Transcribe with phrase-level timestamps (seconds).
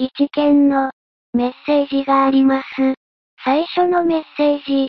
[0.00, 0.92] 一件の
[1.32, 2.66] メッセージがあります。
[3.44, 4.88] 最初のメッセージ。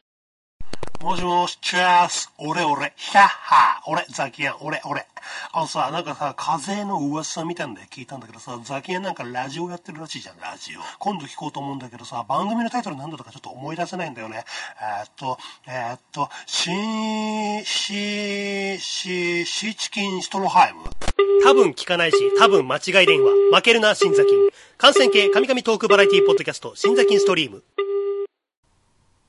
[1.01, 5.05] もしもし、チャース、俺俺、ヒャッハー、俺、ザキヤン、俺俺。
[5.53, 10.81] あのさ、なんかさ、風の噂みたいんで聞いたんだけどさ、ザキヤンなんかラジオやってるらしいじゃん、ラジオ。
[10.99, 14.43] 今度聞こうと思うんだけどさ、番組のタイトルなんだとかちょっと思い出せないんだよね。
[14.81, 15.37] えー、っと、
[15.69, 20.81] えー、っと、シー、シー、シー、シーチキンストロハイム。
[21.45, 23.31] 多分聞かないし、多分間違い電話。
[23.55, 24.49] 負けるな、新座金。
[24.77, 27.63] 感染系神々トークバラエティポッドキャスト、新座金ストリーム。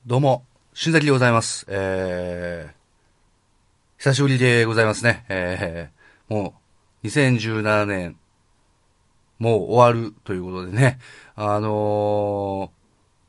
[0.05, 0.43] どうも、
[0.83, 1.67] 新崎でございます。
[1.69, 5.25] えー、久しぶりでございますね。
[5.29, 6.55] えー、も
[7.03, 8.17] う、2017年、
[9.37, 10.97] もう終わるということでね。
[11.35, 12.71] あのー、も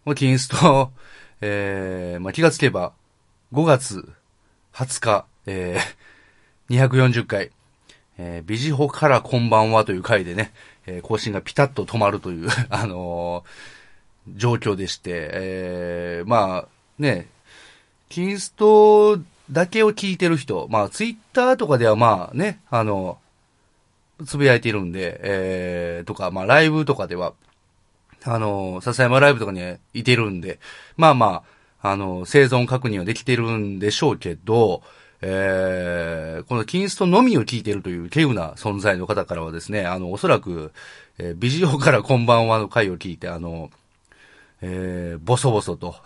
[0.06, 0.92] うキンスト、
[1.42, 2.94] えー、まあ、気がつけば、
[3.52, 4.14] 5月
[4.72, 7.50] 20日、えー、240回、
[8.16, 10.54] えー、ビジホからこんばんはという回でね、
[10.86, 17.28] えー更新がピタッと止まるという、 あのー状況でして、えー、まあ、ね、
[18.12, 19.18] キンスト
[19.50, 23.16] だけを聞いてる人、まあ、ツイッターとかではまあね、あの、
[24.26, 27.32] つぶやいてるんで、えー、とか、まあ、ライブとかでは、
[28.24, 29.62] あの、笹山ライブとかに
[29.94, 30.58] いてるんで、
[30.98, 31.42] まあま
[31.80, 34.82] あ、あの、生存確認はできてるんでしょうけど、
[35.22, 40.72] えー、このキンストのみを聞いてるという稀有な存在の方からはですね、あの、おそらく、
[41.16, 43.70] えービジオからこんばんはの回を聞いて、あの、
[44.60, 45.96] えー、ボソボソと、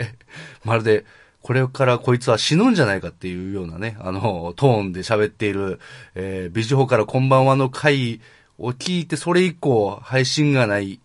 [0.62, 1.06] まるで、
[1.46, 5.78] これからこいつは死ぬんじゃないかっていうようなね、あの、トーンで喋っている、
[6.16, 8.20] えー、ビジホからこんばんはの回
[8.58, 10.98] を聞いて、それ以降、配信がない、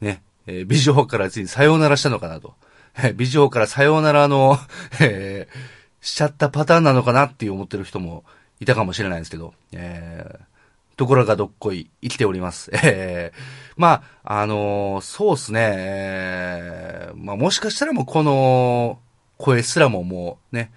[0.00, 2.54] ね、えービジホからついにさようならしたのかなと。
[2.96, 4.56] えービジホからさようならの、
[5.00, 5.56] えー
[6.00, 8.22] しちゃったパターンなのかなっていう思ってる人も
[8.60, 12.70] いたかもしれないんですけど、えーところがどっこい生きております。
[12.72, 13.38] えー
[13.76, 19.00] まあ、あのーそうっすね、えーまあもしかしたらもうこの
[19.42, 20.70] 声すらももうね、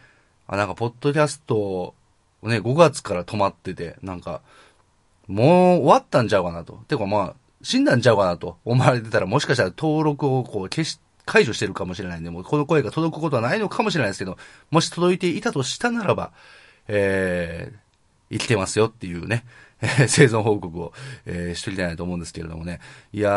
[0.48, 1.94] あ、なんかポッドキャスト、
[2.42, 4.42] ね、5月から止まってて、なんか、
[5.28, 6.74] もう終わったんちゃうかなと。
[6.88, 14.38] てかまあ、死んだんちゃうかなと思われてたら、もしかしたら登録をこう消し、解除してるかもしれないんで、もうこの声が届くことはないのかもしれないですけど、
[14.72, 16.32] もし届いていたとしたならば、
[16.88, 19.46] えー、生きてますよっていうね、
[19.82, 20.94] え ー生存報告を、
[21.26, 22.80] えーしときたいなと思うんですけれどもね。
[23.14, 23.34] いやー、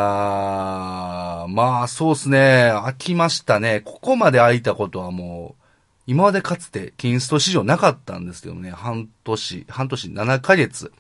[1.49, 2.39] まあそうですね、
[2.73, 3.81] 飽きましたね。
[3.85, 5.63] ここまで空いたことはもう、
[6.07, 10.93] 今までかつてキンスト史上なかったんですけどね、半年、半年7ヶ月、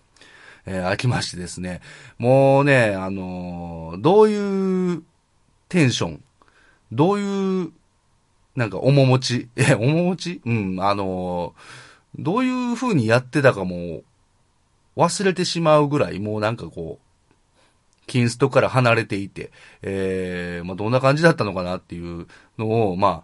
[0.66, 1.80] えー空きましてですね、
[2.18, 5.02] もうね、あのーどういう
[5.68, 6.22] テンション、
[6.92, 7.72] どういう、
[8.56, 10.40] なんか、面持ち、え、 面持ち？
[10.44, 11.60] うん、あのー
[12.18, 14.02] どういう風にやってたかも、
[14.98, 22.26] 忘れてしまうぐらい、もうなんかこう、キンストから離れていて、えー、まあ、どんな感じだったのかなっていう
[22.58, 23.22] のを、まあ、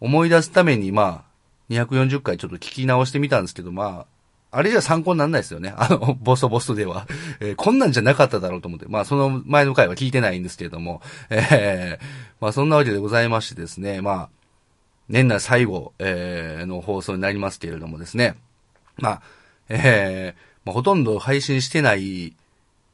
[0.00, 4.06] 思い出すために、まあ、240回ちょっと聞き直してみたんですけど、ま
[4.50, 5.74] あ、あれじゃ参考にならないですよね。
[5.76, 7.06] あの、ボソボソでは。
[7.40, 8.86] えーこんなんじゃなかっただろうと思って。
[8.88, 11.02] まあ、その前の回は聞いてないんですけれども。
[11.28, 12.04] えー
[12.40, 14.00] まあ、そんなわけでございましてですね。
[14.00, 14.28] まあ、
[15.08, 18.36] 年内最後、えーの放送になりますけれどもですね。
[18.96, 19.22] まあ、
[19.68, 22.34] えーまあ、ほとんど配信してない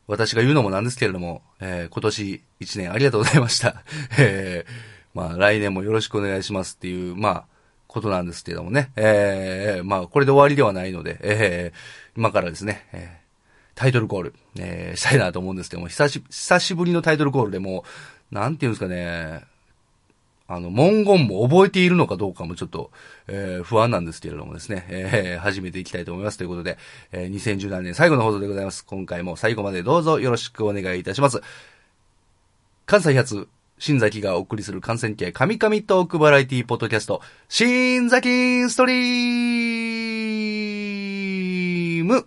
[0.07, 3.83] 私が言うのもなんですけれども、えー今年1年ありがとうございました。
[4.19, 4.73] えー
[5.15, 7.45] まあ、来年もよろしくお願いしますっていう、まあ、
[7.87, 8.91] ことなんですけどもね。
[8.97, 11.79] えーまあ、これで終わりではないので、えー
[12.15, 13.23] 今からですね、えー
[13.75, 17.85] タイトルコール、えーしたいなと思うんですけども、久し、久しぶりのタイトルコールでも
[18.31, 19.45] う、なんていうんですかね、
[20.55, 22.91] あの、文言も覚えているのかどうかもちょっと、
[23.27, 26.37] えー不安なんですけれどもですね、えー始めていきたいと思います。
[26.37, 26.77] ということで、
[27.11, 28.85] えー2017年最後の放送でございます。
[28.85, 31.41] 今回も最後までどうぞよろしくお願いいたします。
[32.85, 33.49] 関西発、
[33.79, 42.27] 新崎がお送りする感染系神々トークバラエティポッドキャスト、新崎ストリーム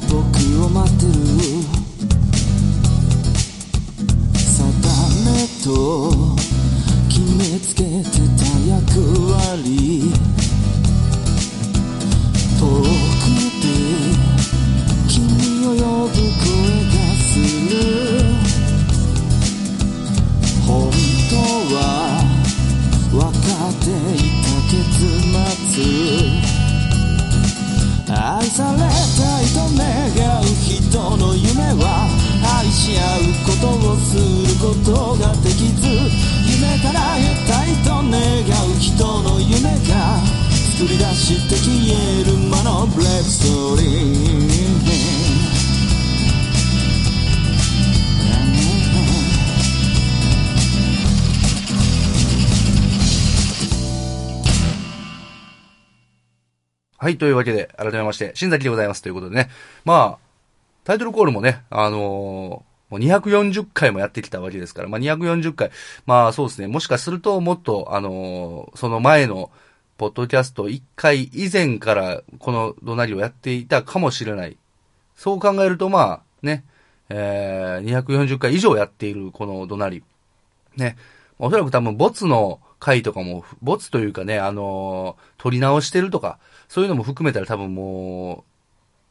[0.00, 0.33] 誰か
[58.34, 59.50] 新崎でございますということでね。
[59.84, 60.24] まあ、
[60.84, 65.70] タイトルコールもね、あのーもう240回もやってきたわけですから、まあ240回、
[66.06, 69.50] まあそうですね、もしかするともっと、あのーその前の、
[69.96, 74.56] ポッドキャスト1回以前から、この怒鳴りをやっていたかもしれない。
[75.16, 76.64] そう考えると、まあ、ね、
[77.08, 80.04] えー、240回以上やっているこの怒鳴り。
[80.76, 80.96] ね。
[81.38, 86.38] おそらく多分、ボツの回とかも、ボツというかね、あのー撮り直してるとか、
[86.74, 88.42] そういうのも含めたら多分も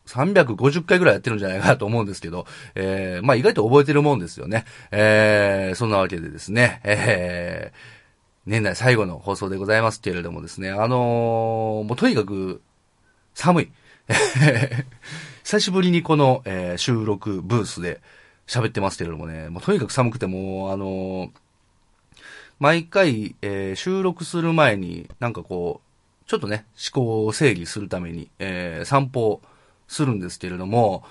[0.05, 2.45] う、350回ぐらいやってるんじゃないかなと思うんですけど、
[2.75, 4.65] えー、まあ意外と覚えてるもんですよね。
[4.91, 7.77] えー、そんなわけでですね、えー、
[8.47, 12.61] 年内最後の放送でございますけれどもですね、あのーもうとにかく、
[13.33, 13.71] 寒い。
[15.45, 18.01] 久しぶりにこの、えー収録ブースで
[18.45, 21.29] 喋ってますけれどもね、もうとにかく寒くてもう、あのー
[22.59, 25.92] 毎回、え収録する前に、なんかこう、
[26.33, 26.65] ちょっとね、
[26.95, 29.39] 思考を整理するために、えー散歩
[29.87, 31.03] するんですけれども、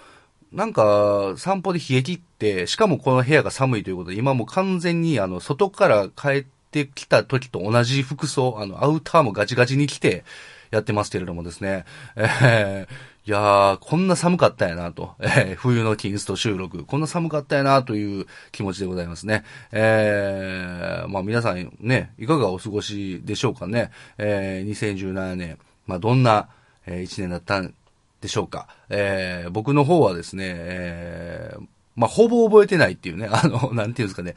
[0.50, 10.24] なんか、散歩で冷え切って、しかもこの部屋が寒いということで、今も完全に、あの、外から帰ってきた時と同じ服装、あの、アウターもガチガチに着て、
[10.72, 11.84] やってますけれどもですね。
[12.16, 15.14] えーいやー、こんな寒かったやなと。
[15.22, 16.84] えー冬のキンスト収録。
[16.84, 19.44] こんな寒かったやなという気持ちでございますね。
[19.70, 23.92] えーまあ皆さんね、いかがお過ごしでしょうかね。
[24.18, 26.48] えー2017年、まあどんな、
[26.84, 27.74] えー一年だったん
[28.20, 28.66] でしょうか。
[28.88, 31.64] えー僕の方はですね、えー
[31.94, 34.34] まあほぼ覚えてないっていうね、 あの、なんていうんですかね。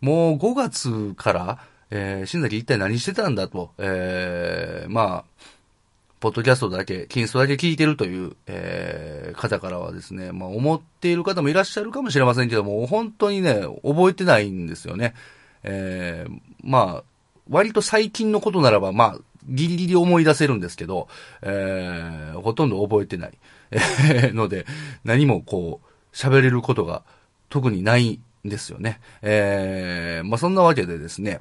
[0.00, 1.58] もう5月から、
[1.90, 5.46] えー、新崎一体何してたんだと、えーまあ、
[6.22, 15.14] ポッドキャストだけ、キンストだけ聞いてるという、えー方からはですね、まあ思っている方もいらっしゃるかもしれませんけども、本当にね、覚えてないんですよね。
[15.64, 17.04] えーまあ、
[17.50, 21.08] 割と最近のことならば、まあ、ギリギリ思い出せるんですけど、
[21.42, 23.32] えーほとんど覚えてない。
[24.32, 24.64] ので、
[25.02, 27.02] 何もこう、喋れることが
[27.48, 29.00] 特にないんですよね。
[29.22, 31.40] えーまあそんなわけでですね、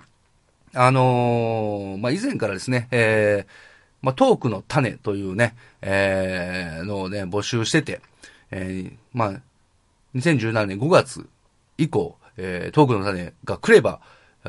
[0.74, 3.71] あのーまあ以前からですね、えー
[4.02, 8.02] まあ、トークの種というね、えーのをね、募集してて、
[8.50, 9.34] えーまあ、
[10.16, 11.28] 2017年5月
[11.78, 14.02] 以降、えートークの種が来れば、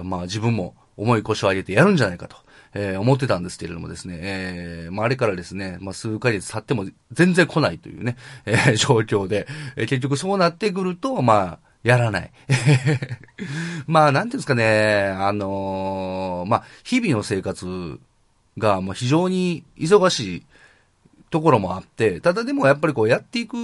[0.02, 2.36] まあ自分も重い腰を上げてやるんじゃないかと、
[2.74, 8.16] えー思ってたんですけれどもですね、えーまああれからですね、まあ数ヶ月経っても全然来ないというね、
[8.46, 9.46] えー状況で、
[9.76, 12.30] えー結局そうなってくると、まあ、やらない。
[13.86, 17.98] まあ、なんていうんですかね、あのーまあ、日々の生活
[18.58, 20.42] が、もう非常に忙しい
[21.30, 23.56] ところもあって、ただでもやっぱりこうやっていく、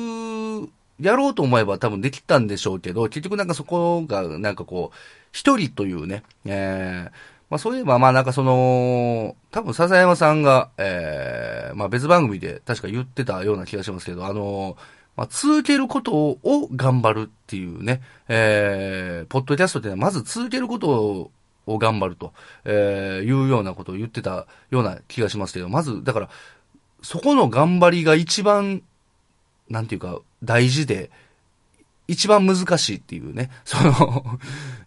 [1.00, 4.96] やろうと思えば多分できたんでしょうけど、結局なんかそこがなんかこう、
[5.32, 14.76] 一人というね、えーまあそういえばまあなんかその、多分笹山さんが、えーまあ別番組で確か言ってたような気がしますけど、あの
[15.16, 21.30] まあ続けることを頑張るっていうね、えーポッドキャストってのはまず続けることを
[21.68, 22.32] を頑張ると、
[22.64, 26.30] えーいうようなことを言ってたような気がしますけど、まず、だから、
[27.02, 28.82] そこの頑張りが一番、
[29.68, 31.10] なんていうか、大事で、
[32.08, 34.38] 一番難しいっていうね、 その、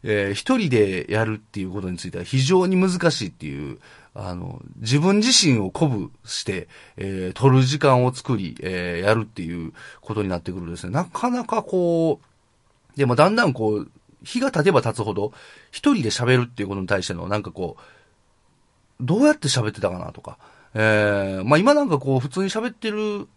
[0.03, 3.77] えー一人でやるっていうことについては非常に難しいっていう、
[4.15, 13.91] あの、自分自身を鼓舞して、えー取る時間を作り、えーやるっていうことになってくるとですね、なかなかこう、でもだんだんこう、
[14.23, 15.33] 日が経てば経つほど、
[15.71, 20.37] 一人で喋るっていうことに対しての、なんかこう、どうやって喋ってたかなとか、
[20.73, 23.27] えー、まあ今なんかこう、普通に喋ってる、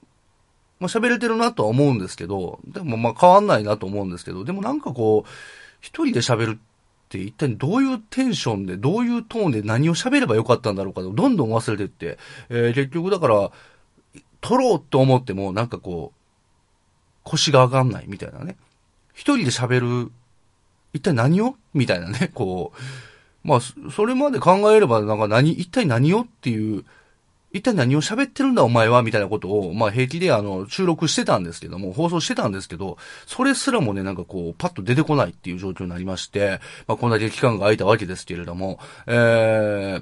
[0.79, 5.31] まあ喋れてるなとは思うんですけど、でもまあ変わんないなと思うんですけど、でもなんかこう、
[5.81, 6.59] 一人で喋るっ
[7.09, 12.19] て一体どういうテンションで、どういうトーンで何を喋ればよかったんだろうかと、どんどん忘れてって、
[12.51, 13.51] えー結局だから、
[14.41, 16.21] 撮ろうと思っても、なんかこう、
[17.23, 18.57] 腰が上がんないみたいなね。
[19.15, 20.13] 一人で喋る、
[20.95, 21.57] 一体何を？
[21.75, 23.47] みたいなね、 こう。
[23.47, 23.61] まあ、
[23.91, 26.85] それまで考えれば、なんか何、一体何をっていう、
[27.53, 29.03] 一体何を喋ってるんだお前は？
[29.03, 32.97] みたいなことを、まあ平気であの、収録してたんですけども、放送してたんですけど、
[33.27, 40.01] それすらもね、なんかこう、パッと出てこないっていう状況になりまして、まあこんだけ期間が空いたわけですけれども、え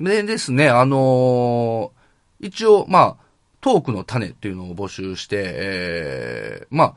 [0.00, 2.04] ー、でですね、あのー
[2.40, 3.16] 一応、まあ、
[3.62, 6.94] トークの種っていうのを募集して、えー、まあ、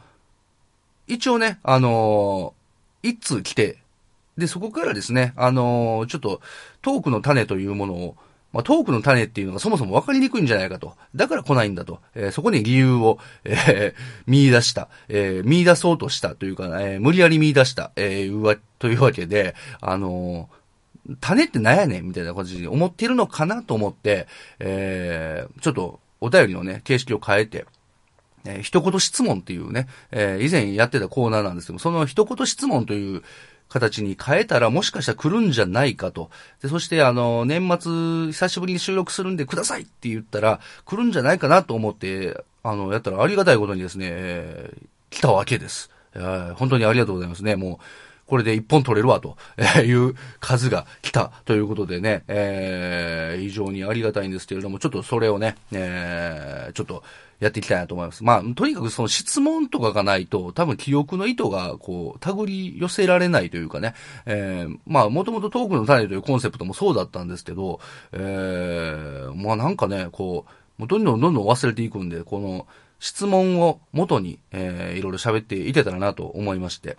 [1.08, 2.54] 一応ね、あの
[3.10, 3.78] 一通来て、
[4.38, 6.42] で、そこからですね、あのーちょっと、
[6.82, 8.16] トークの種というものを、
[8.54, 10.96] まあ、トークの種っていうのがそもそも分かりにくいんじゃないかと。
[11.16, 12.00] だから来ないんだと。
[12.16, 20.58] えーそこに理由を、えー 見出した、えー見出そうとしたというか、えー無理やり見出した、えーうわ、というわけで、あのー
[21.22, 24.28] 種って何やねんみたいな感じで思ってるのかなと思って、
[24.60, 27.66] えーちょっとお便りのね、形式を変えて、
[28.48, 33.24] えー一言質問っていうね、えー以前やってたコーナーなんですけど、その一言質問という
[33.70, 36.30] 形に変えたらもしかしたら来るんじゃないかと。
[36.62, 37.92] で、そしてあの、年末
[38.32, 45.90] 久しぶりに収録するんでくださいって言ったら来るんじゃないかなと思って、あの、やったらありがたいことにですね、えー来たわけです。
[46.16, 47.56] えー本当にありがとうございますね。
[47.56, 47.78] もう、
[48.28, 49.38] これで一本取れるわと
[49.82, 57.04] いう数が来たということでね、えー非常にありがたいんですけれども、ちょっとそれをね、えーちょっと
[57.40, 58.24] やっていきたいなと思います。
[58.24, 63.94] まあ、とにかくその質問とかがないと、多分記憶の意図が、こう、手繰り寄せられないというかね、
[64.26, 67.80] えーまあ、もともとトークの種というコンセプトもそうだったんですけど、
[68.12, 72.66] えーまあなんかね、こう、もうどんどんどんどん忘れていくんで、この
[73.00, 76.98] 質問を元に、えーいろいろ喋っていけたらなと思いまして。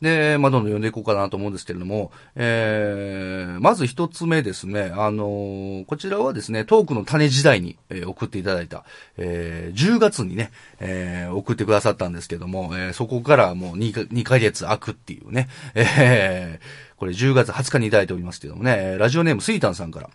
[0.00, 8.84] で、まあ、どんどん読んでいこうかなと思うんですけれども、えー、まず一つ目ですね、あのーこちらはですね、トークの種時代に、えー送っていただいた、
[9.16, 10.50] えー、10月にね、
[10.80, 20.10] えー送ってくださったんですけども、えーそこからもう2 ,2 ヶ月空くっていうね、えー、これ10月20日にいただいておりますけどもね、ラジオネームスイタンさんから、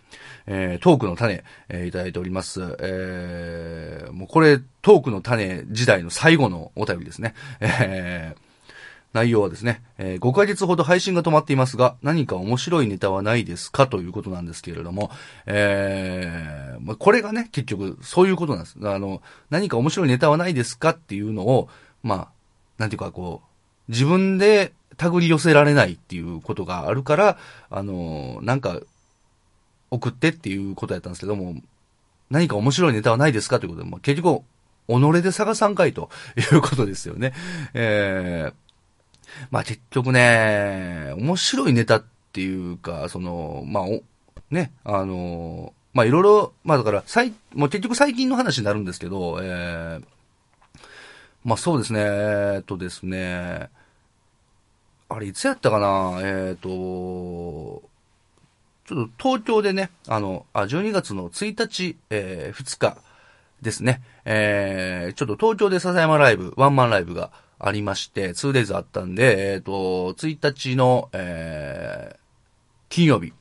[0.46, 2.60] えートークの種、えーいただいております。
[2.80, 7.34] えー、もうこれ、トークの種時代の最後のお便りですね。
[7.60, 8.47] えー
[9.12, 15.10] 内容はですね、えー5ヶ月ほど配信が止まっていますが、何か面白いネタはないですかということなんですけれども、
[15.46, 18.76] えーまあこれがね、結局、そういうことなんです。
[18.82, 21.68] あの、何か面白いネタはないですかっていうのを、
[22.02, 22.28] まあ、
[22.78, 23.42] なんていうかこ
[23.88, 27.38] う、自分で手繰り寄せられないっていうことがあるから、
[27.70, 28.80] あの、なんか、
[29.90, 31.54] 送ってっていうことやったんですけども、
[32.30, 34.42] 何か面白いネタはないですかということで、まあ、結局、
[34.88, 37.32] 己で探さんかいということですよね。
[37.74, 38.67] えー
[39.50, 43.84] まあ結局ね、面白いネタっていうか、その、まあ、
[44.50, 50.04] ね、あの、まあいろいろ、まあだから、最、もう結局最近の話になるんですけど、えー
[51.44, 53.70] まあそうですね、えーっとですね、
[55.08, 56.68] あれいつやったかな、えーっと、
[58.86, 62.98] ちょっと東京でね、あの、あ、12月の1日、えー2日
[63.62, 72.18] ですね、えーちょっと東京で笹山ライブ、ワンマンライブがありまして、2days あったんで、えっ、と、1日の、えー
[72.90, 73.34] 金曜日、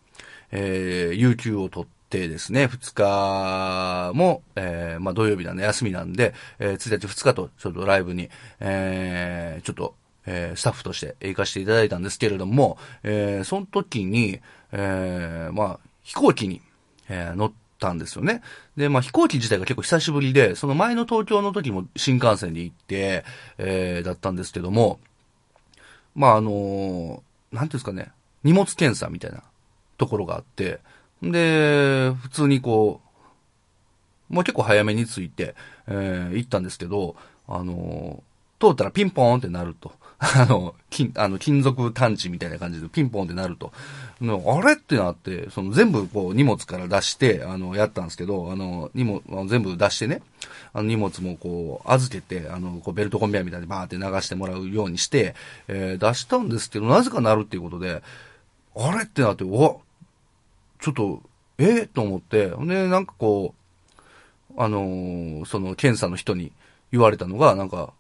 [0.51, 9.95] えー有給を取ってですね、2日も、えーまあ土曜日なんで休みなんで、えー1日2日とちょっとライブに、えーちょっと、
[10.25, 14.39] えースタッフとして行かせていただいたんですけれども、えーその時に、
[14.71, 16.62] えーまあ飛行機に、
[17.09, 18.41] えー乗ったんですよね。
[18.77, 23.25] で、まあ飛行機自体が結構久しぶりで、その前の東京の時も新幹線で行って、
[23.57, 25.00] えーだったんですけども、
[26.15, 28.12] まああのーなんていうんですかね、
[28.43, 29.41] 荷物検査みたいな
[29.98, 30.79] ところがあって、
[31.24, 33.01] で、普通にこ
[34.29, 35.55] う、もう結構早めに着いて、
[35.88, 37.15] えー行ったんですけど、
[37.48, 38.27] あのー
[38.60, 39.91] 通ったらピンポーンってなると。
[40.19, 43.71] あの、金、あの、金属探知みたいな感じでピンポンってなると。
[44.19, 50.24] あれってなって、その全部こう荷物から出して、あの、やったんですけど、あの、荷物、全部出してね、
[50.74, 55.36] あの荷物もこう預けて、あの、こうベルトコンベヤーみたいにバーって流してもらうようにして、
[55.67, 58.01] えー出したんですけど、なぜかなるっていうことで、
[58.75, 59.75] あれってなって、うわ、
[60.79, 61.21] ちょっと、
[61.59, 61.88] えー？
[61.88, 66.51] と思って、で、なんかこう、あのーその検査の人に
[66.91, 67.93] 言われたのが、なんか、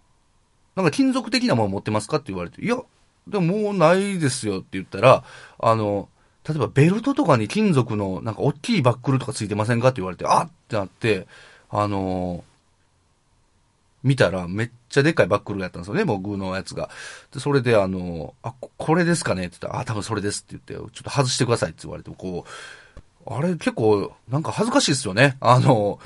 [0.77, 2.77] なんか金属的なもの持ってますかって言われて、いや、
[3.27, 5.23] でももうないですよって言ったら、
[5.57, 6.07] あの、
[6.47, 11.25] 例えばベルトとかに金属のなんか大きいバックルとかついてませんかって言われて、あってなって、
[11.71, 12.43] あの
[14.03, 16.91] 見たらめっちゃでっかいバックルやったんですよね、僕のやつが。
[17.33, 22.45] で、それであのあ、これですかねって言ったら、あ、多分それですって言って、ちょっと外してくださいって言われて、こ
[23.25, 25.37] う、あれ結構なんか恥ずかしいですよね。
[25.39, 25.99] あの、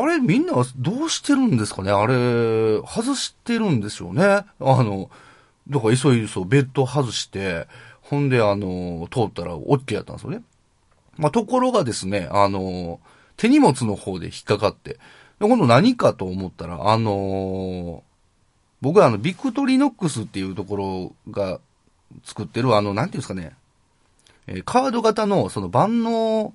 [0.00, 1.90] あれみんなどうしてるんですかね？
[1.90, 4.22] あれ、外してるんですよね？
[4.24, 5.10] あの、
[5.68, 7.66] だから急いでそう、ベッド外して、
[8.02, 10.42] ほんであの、通ったら OK やったんですよね。
[11.16, 13.00] まあ、ところがですね、あの、
[13.36, 14.98] 手荷物の方で引っかかって、
[15.38, 18.02] で今度何かと思ったら、あの
[18.80, 21.60] 僕はあの、ビクトリノックスっていうところが
[22.24, 23.56] 作ってる、あの、なんていうんですかね、
[24.46, 26.54] えーカード型のその万能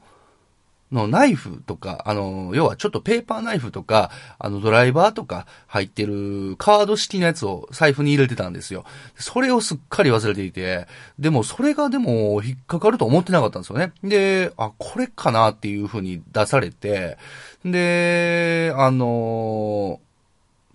[0.93, 8.85] のナイフとか、あの、要はちょっとペーパーナイフとか、あの、ドライバーとか入ってるカード式のやつを財布に入れてたんですよ。
[9.17, 10.87] それをすっかり忘れていて、
[11.19, 13.91] でもそれがでも引っかかると思ってなかったんですよね。
[14.03, 17.17] で、あ、これかなっていう風に出されて、
[17.65, 19.99] で、あの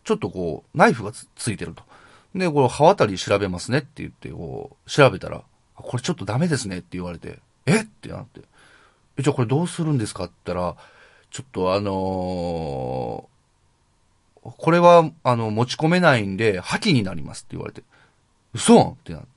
[0.04, 1.82] ちょっとこう、ナイフがつついてると。
[2.34, 5.42] で、これ、刃渡り調べますねって言って、こう、調べたら、
[5.74, 8.40] これちょっとダメですねって言われて、えってなって。
[9.18, 10.24] え、じゃあこれどうするんですか？
[10.24, 10.76] って言ったら、
[11.30, 17.82] ちょっとあのー、これは、あの、持ち込めないんで、破棄になりますって言われて。
[18.54, 19.28] 嘘ってなって。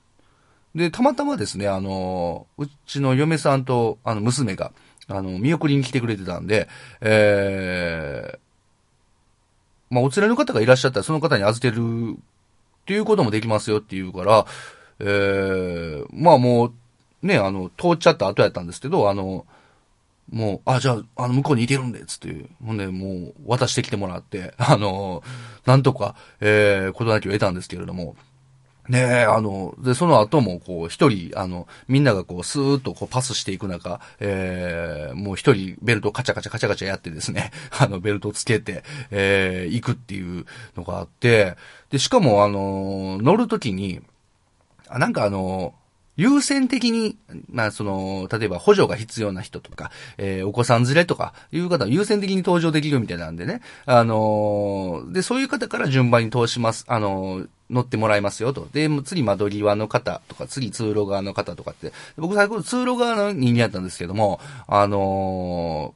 [0.74, 4.72] で、たまたまですね、あのー、うちの嫁さんと、あの、娘が、
[5.08, 6.66] あの、見送りに来てくれてたんで、
[7.02, 14.46] えー、まあ、お連れの方がいらっしゃったら、その方に預けるっていうこともできますよって言うから、
[15.00, 16.72] えー、まあもう、
[17.26, 19.44] ね、あの、通っちゃった後やったんですけど、あの、
[20.30, 25.22] もう、あ、じゃあ、あの、向こうにいてるんで、つって、ほんで、もう、渡してきてもらって、 あの、
[25.66, 28.16] なんとか、えー、ことなきを得たんですけれども、
[28.88, 41.56] ねえ、あの、で、その後も、こう、一人、あの、みんながこう、スーッとこう、パスしていく中、えー、もう一人、ベルトカチャカチャカチャカチャやってですね、 あの、ベルトつけて、えー、行くっていうのがあって、
[41.90, 44.00] で、しかも、あの、乗るときに、
[44.88, 45.74] あ、なんかあの、
[46.16, 47.16] 優先的に、
[47.50, 53.62] まあ、その、例えば補助が必要な人とか、えー、お子さん連れとか、いう方は優先的に登場できるみたいなんでね。
[53.86, 56.84] あのー、で、そういう方から順番に通します。
[56.88, 58.68] あのー、乗ってもらいますよと。
[58.72, 65.94] で、次窓際の方とか、次通路側の方とかって、僕最後通路側の人間やったんですけども、あの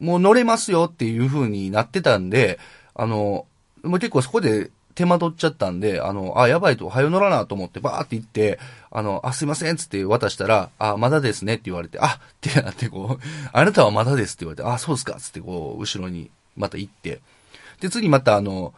[0.00, 2.58] もう乗れますよっていう風になってたんで、
[2.94, 3.46] あの
[3.82, 8.58] もう結構そこで手間取っちゃったんで、あの、あ、やばいと、はよ乗らなと思って、バーって行って、
[8.90, 17.20] あの、あ、すいません、つって渡したら、あ、まだですねって言われて、あ、ってなってこう、あなたはまだですって言われて、あ、そうですか、つってこう、後ろにまた行って、
[17.80, 18.74] で、次またあの、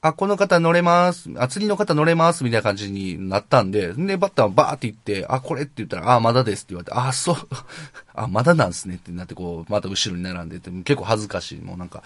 [0.00, 1.28] あ、この方乗れます。
[1.36, 2.44] あ、次の方乗れます。
[2.44, 7.36] みたいな感じになったんで、で、バッターはバーって言って、あ、これって言ったら、あ、まだですって言われて、あ、そう、
[8.14, 11.60] あ、まだなんすねってなって、こう、また後ろに並んでて、結構恥ずかしい。
[11.60, 12.02] もうなんか、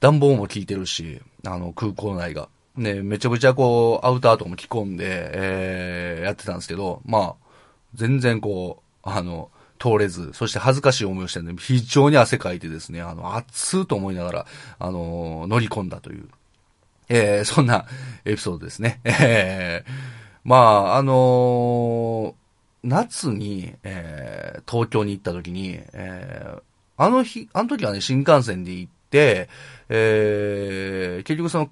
[0.00, 2.48] 暖房も効いてるし、あの、空港内が。
[2.76, 7.34] ね、めちゃめちゃこう、アウターとかも着込んで、えー、やってたんですけど、まあ、
[7.94, 14.46] 全然こう、あの、通れず、そして恥ずかしい思いをしてるんで、非常に汗かいてですね、あの、熱ーと思いながら、
[14.78, 16.28] あの、乗り込んだという、
[17.08, 17.86] えー、そんな
[18.24, 19.00] エピソードですね。
[19.04, 19.90] えー、
[20.44, 22.34] まあ、あのー、
[22.84, 26.62] 夏に、えー、東京に行った時に、えー、
[26.96, 29.48] あの日、あの時はね、新幹線で行って、
[29.88, 31.70] えー、結局その、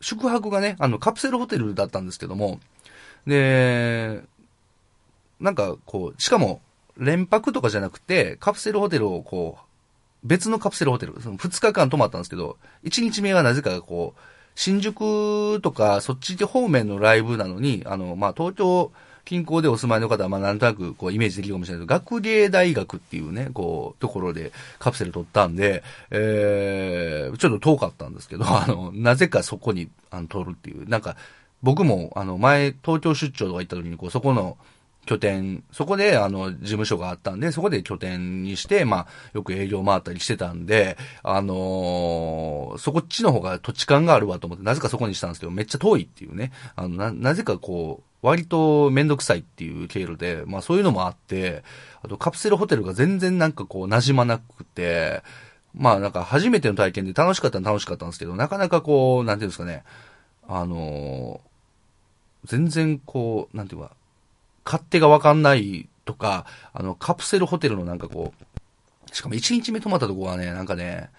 [0.00, 2.58] 宿泊がね、あの、カプセルホテルだったんですけども、
[3.26, 4.22] で、
[5.40, 6.60] なんかこう、しかも、
[6.96, 14.20] 連泊とかじゃなくて、カプセルホテルをこう、別のカプセルホテル、その2日間泊まったんですけど、1日目はなぜかこう、
[14.56, 18.92] 新宿とかそっち方面のライブなのに、あの、まあ、東京
[19.24, 31.16] 近郊でお住まいの方は、まあ、なんとなく、こう、イメージできるかもしれないけど、学芸大学っていうね、こう、ところでカプセル取ったんで、えー、ちょっと遠かったんですけど、 あの、なぜかそこに、あの、取るっていう、なんか、
[31.62, 34.58] 僕も、あの、前、東京出張とか行った時に、こう、そこの、
[35.06, 46.52] 拠点、そこで、あの、事務所があったんで、そこで拠点にして、まあ、よく営業回ったりしてたんで、あのー、そこっちの方が土地勘があるわと思って、なぜかそこにしたんですけど、めっちゃ遠いっていうね。
[46.74, 51.62] あの、な、なぜかこう、割とめんどくさいっていう経路で、まあそういうのもあって、
[52.02, 55.22] あとカプセルホテルが全然なんかこう馴染まなくて、
[55.74, 59.84] まあなんか初めての体験で楽しかったら楽しかったんですけど、なかなかこう、なんていうんですかね、
[60.48, 63.90] あのー、全然こう、なんていうか、
[64.64, 71.10] 勝手がわかんないとか、あの、カプセルホテルのなんかこう、しかも1日目泊まったとこはね、なんかね、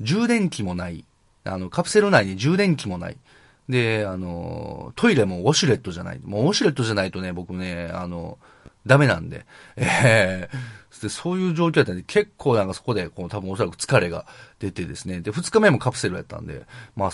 [0.00, 1.04] 充電器もない。
[1.44, 3.18] あの、カプセル内に充電器もない。
[3.68, 6.20] で、あの、トイレもウォシュレットじゃない。
[6.24, 8.38] もうウォシュレットじゃないとね、僕ね、あの、
[8.86, 9.44] ダメなんで。
[9.76, 14.26] えー、でそういう状況だったんで、結構なんかそこで、こう、多分おそらく疲れが
[14.58, 15.20] 出てですね。
[15.20, 17.10] で、二日目もカプセルやったんで、まあ、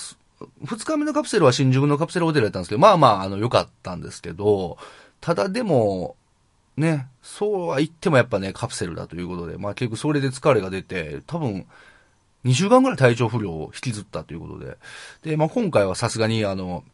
[0.65, 4.79] 二日目のカプセルは新宿のカプセルホテルやったんですけど、まあまあ、あの、良かったんですけど、
[5.21, 6.17] ただでも、
[6.77, 11.67] ね、そうは言ってもやっぱね、カプセルだということで、まあ結局それで疲れが出て、多分、
[12.45, 14.77] 2週間ぐらい体調不良を引きずったということで。
[15.23, 16.85] で、まあ、今回はさすがに、あの、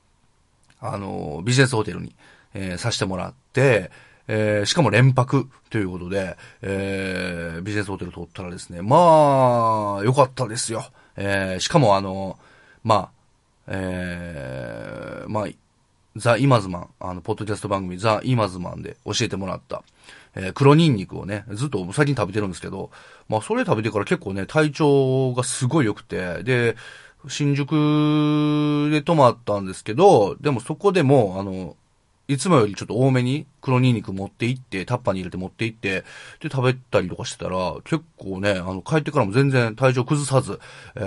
[0.80, 2.14] あの、ビジネスホテルに、
[2.54, 3.90] えー、させてもらって、
[4.28, 10.84] えー、しかも連泊ということで、えー、ビジネスホテル取ったらですね、まあ、良かったですよ。
[11.16, 12.38] えー、しかもあの、
[12.84, 13.10] まあ、
[13.66, 15.46] えー、まあ、
[16.16, 19.82] ザ・イマズマン、あの、ポッドキャスト番組ザ・イマズマンで教えてもらった、
[20.34, 22.90] えー黒ニンニクをね、ずっと最近食べてるんですけど、
[23.28, 26.76] まあそれ食べてから結構ね、体調がすごい良くて、で、
[27.28, 31.76] 新宿で泊まったんですけど、でもそこでも、あの、
[32.28, 36.04] いつもよりちょっと多めに黒ニンニク持って行って、タッパーに入れて持って行って、
[36.38, 40.60] で食べたりとかしてたら、結構ね、あの、帰ってからも全然体調崩さず、
[40.94, 41.00] え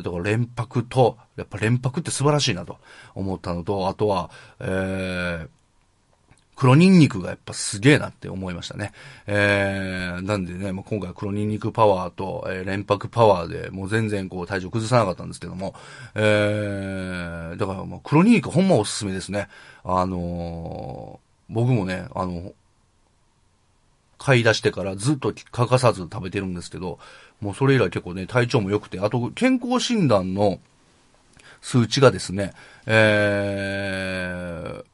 [0.00, 2.78] ー、だから連泊と、やっぱ連泊って素晴らしいなと
[3.14, 4.30] 思ったのと、あとは、
[4.60, 5.48] えー、
[6.58, 8.92] 黒ニンニクがやっぱすげえなって思いましたね。
[9.28, 15.74] えー、なんでね、まあ、今回黒ニンニクパワーと、えー連泊パワーで、もう全然こう体調崩さなかったんですけども、
[16.16, 19.48] えー、だからもう黒ニンニクほんまおすすめですね。
[19.84, 22.52] あのー僕もね、あの、
[24.18, 26.98] 買い出してからずっと欠かさず食べてるんですけど、
[27.40, 30.58] もうそれ以来結構ね、体調も良くて、あと健康診断の
[31.62, 32.52] 数値がですね、
[32.86, 34.84] えー、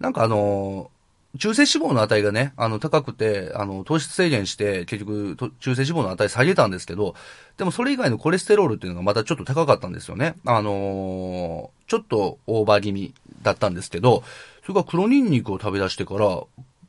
[0.00, 0.90] なんかあの、
[1.38, 7.14] 中性脂肪の値がね、あの、高くて、あの、糖質制限して、結局、中性脂肪の値下げたんですけど、
[7.56, 10.34] でもそれ以外のコレステロールっていうのがまたちょっと高かったんですよね。
[10.44, 14.24] あのーちょっとオーバー気味だったんですけど、
[14.62, 16.42] それから黒ニンニクを食べ出してから、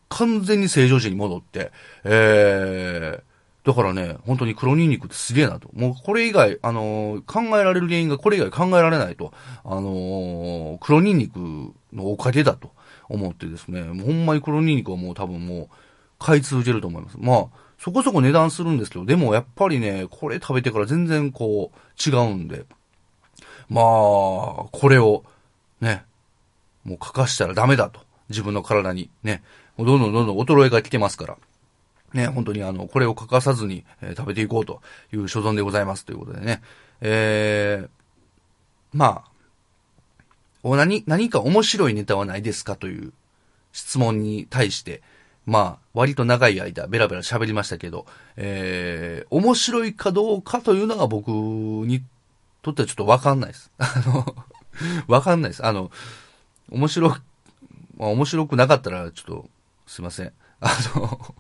[0.10, 1.72] 完全に正常値に戻って、
[2.04, 5.70] えー、だからね、本当に黒ニンニクってすげえなと。
[5.74, 9.32] もうこれ以外、あのー考えられる原因がこれ以外考えられないと。
[9.64, 11.40] あのー黒ニンニク
[11.94, 12.72] のおかげだと
[13.10, 15.68] 思ってですね、もうほんまに黒ニンニクはもう多分もう
[16.20, 17.18] 買い続けると思います。
[17.20, 17.46] まあ、
[17.80, 22.66] そこそこ値段するんですけど、でもやっぱりね、これ食べてから全然こう違うんで、
[23.70, 25.24] まあ、これを
[25.82, 26.04] ね、
[26.84, 28.08] もう欠かしたらダメだと。
[28.30, 29.42] 自分の体にね、
[29.78, 31.38] もうどんどんどんどん衰えが来てますから。
[32.14, 34.82] ね、本当にあの、これを欠かさずに、えー食べていこうと
[35.14, 36.62] いう所存でございますということでね。
[37.02, 37.90] えー、
[38.94, 39.32] まあ、
[40.64, 43.14] お何、何か面白いネタはないですかという
[43.72, 45.02] 質問に対して、
[45.46, 52.04] まあ、割と長い間、ベラベラ喋りましたけど、えー、面白いかどうかというのが僕に
[52.62, 53.72] とってはちょっとわかんないです。
[53.80, 54.36] あの、
[55.08, 55.66] わかんないです。
[55.66, 55.90] あの、
[56.70, 57.16] 面白、ま
[58.02, 59.50] あ、面白くなかったら、ちょっと、
[59.88, 60.34] すいません。
[60.60, 61.36] あの、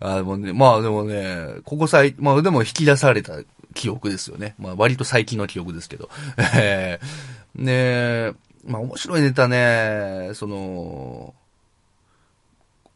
[0.00, 3.38] あもね、まあでもね、ここ最、まあでも引き出された
[3.74, 4.54] 記憶ですよね。
[4.58, 6.08] まあ割と最近の記憶ですけど。
[6.54, 7.06] えー、
[7.54, 8.32] ねえ
[8.66, 11.34] まあ面白いネタね、その、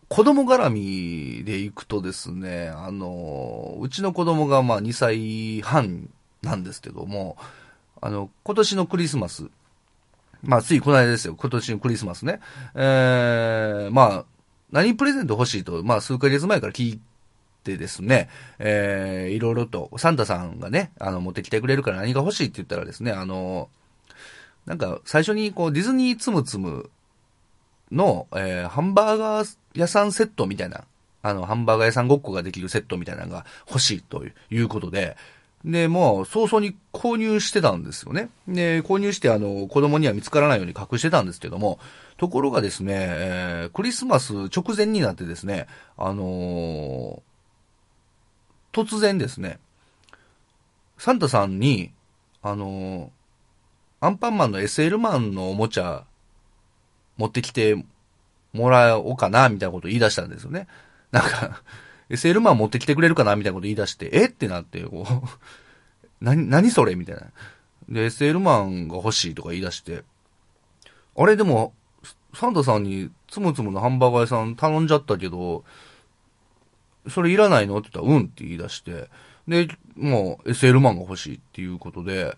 [0.09, 6.09] 子供絡みで行くとですね、あの、うちの子供がまあ2歳半
[6.43, 7.37] なんですけども、
[8.01, 9.51] あの、今年のクリスマス、
[10.43, 12.41] まあついこの間ですよ、今年のクリスマスね。
[12.75, 14.25] えー、まあ、
[14.73, 17.01] 何プレゼント欲しいと、まあ数ヶ月前から聞い
[17.65, 23.69] てですね、えー、いろいろと、サンタさんがね、あの、持ってきてくれるから何が欲しいって言ったらですね、あの、
[24.69, 26.91] なんか最初にこうディズニーつむつむ
[27.91, 30.85] の、えーハンバーガー屋さんセットみたいな、
[31.23, 35.17] あの、ハンバーガー屋さんごっこができるセットみたいなのが欲しいということで、
[35.65, 38.29] で、もう早々に購入してたんですよね。
[38.47, 41.79] で、購入してあの、子供には見つからないように隠してたんですけども、
[42.19, 47.21] ところがですね、えークリスマス直前になってですね、あのー
[48.71, 49.59] 突然ですね、
[50.99, 51.91] サンタさんに、
[52.43, 53.18] あのー
[54.01, 56.05] アンパンマンの SL マンのおもちゃ
[57.17, 57.85] 持ってきて
[58.53, 60.69] もらおうかな、みたいなこと言い出したんですよね。
[61.11, 61.63] なんか、
[62.11, 64.27] SL マン持ってきてくれるかな、みたいなこと言い出して、え？
[64.27, 65.27] ってなって、こう、
[66.25, 66.95] 何、何それ？
[66.95, 67.23] みたいな。
[67.89, 70.05] で、SL マンが欲しいとか言い出して、
[71.17, 71.37] あれ？
[71.37, 71.75] でも、
[72.35, 75.65] サンタさんにつむつむのハンバーガー屋さん頼んじゃったけど、
[77.09, 77.79] それいらないの？
[77.79, 79.09] って言ったら、うんって言い出して、
[79.49, 82.37] で、もう SL マンが欲しいっていうことで、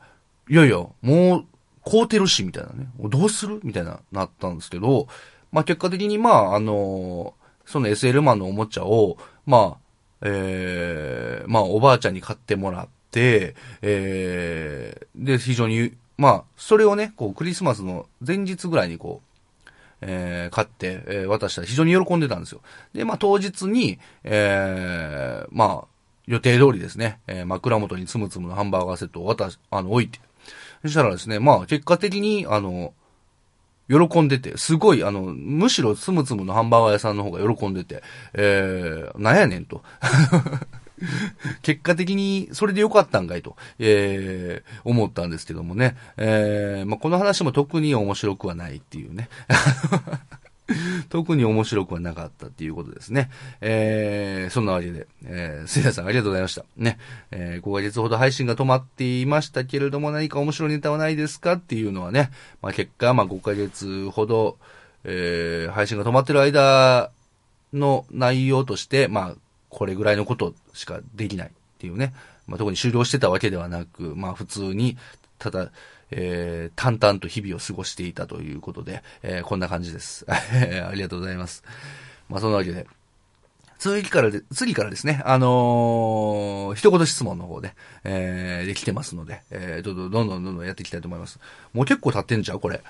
[0.51, 1.45] いやいや、もう、
[1.89, 2.89] 買うてるし、みたいなね。
[2.99, 3.61] どうする？
[3.63, 5.07] みたいな、なったんですけど、
[5.53, 7.35] まあ結果的に、まあ、あの
[7.65, 9.79] その SL マンのおもちゃを、まあ、
[10.23, 19.69] えー、まあおばあちゃんに買ってもらって、えー、で、非常に、まあ、それをね、こう、クリスマスの前日ぐらいにこう、
[20.03, 22.61] えー買って、えー渡したら非常に喜んでたんですよ。
[22.93, 25.89] で、まあ当日に、えーまあ、
[26.27, 30.21] 予定通りですね、えー枕元につむつむのハンバーガーセットを渡し、あの、置いて、
[30.83, 32.95] そしたらですね、まあ結果的に、あの、
[33.91, 38.03] 喜んでて、すごい、あの、むしろつむつむのハンバーガー屋さんの方が喜んでて、
[38.35, 39.83] えー、なんやねんと。
[41.63, 45.97] 結果的に、それでよかったんかいと、えー、思ったんですけどもね。
[46.17, 49.29] えー、まあ、この話も特に面白くはないっていうね。
[51.09, 53.31] 特に面白くはなかったっていうことですね。
[53.61, 56.65] えー、そんなわけで、えー、せいやさんありがとうございました。
[56.77, 56.99] ね。
[57.31, 62.31] えー、5ヶ月ほど配信が止まっていましたけれども何か面白いネタはないですかっていうのはね、
[62.63, 64.59] まあ、結果、まあ、5ヶ月ほど、
[65.05, 67.11] えー、配信が止まってる間
[67.73, 69.37] の内容として、まあ、
[69.69, 72.13] これぐらいのことしかできないっていうね。
[72.47, 74.97] まあ、特に終了してたわけではなく、まあ、普通に、
[75.39, 75.71] ただ、
[76.11, 80.27] えー、淡々と日々を過ごしていたということで、えー、こんな感じです。
[80.31, 81.63] ありがとうございます。
[82.29, 82.87] まあ、そんなわけで、
[83.81, 91.41] 次からで、次からですね、あのー一言質問の方で、えー、できてますので、えー、どんどんどんどんどんやっていきたいと思います。
[91.73, 92.83] もう結構経ってんじゃん、これ。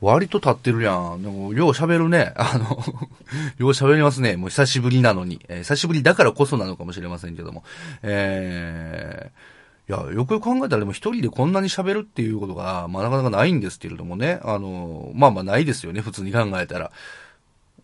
[0.00, 1.22] 割と経ってるやん。
[1.22, 2.32] でも、よう喋るね。
[2.36, 2.82] あの、
[3.58, 4.36] よう喋りますね。
[4.36, 5.44] もう久しぶりなのに。
[5.48, 7.62] えー久しぶりだからこそなのかもしれませんけども。
[8.02, 9.51] えー、
[9.88, 14.40] いや、よくよく考えたらでも一人でこんなに喋るっていうことが、まあなかなかないんですけれどもね。
[14.44, 16.92] あの、まあまあないですよね、普通に考えたら。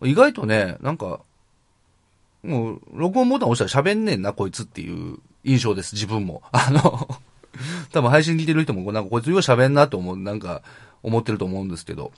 [0.03, 1.19] 意外とね、なんか、
[2.43, 6.41] もう、録音ボタン押したら喋んねんな、こいつっていう印象です、自分も。
[6.51, 7.19] あの、
[7.91, 10.61] 多分配信聞いてる人も、なんかこいつよう喋んなと思う、なんか、
[11.03, 12.11] 思ってると思うんですけど、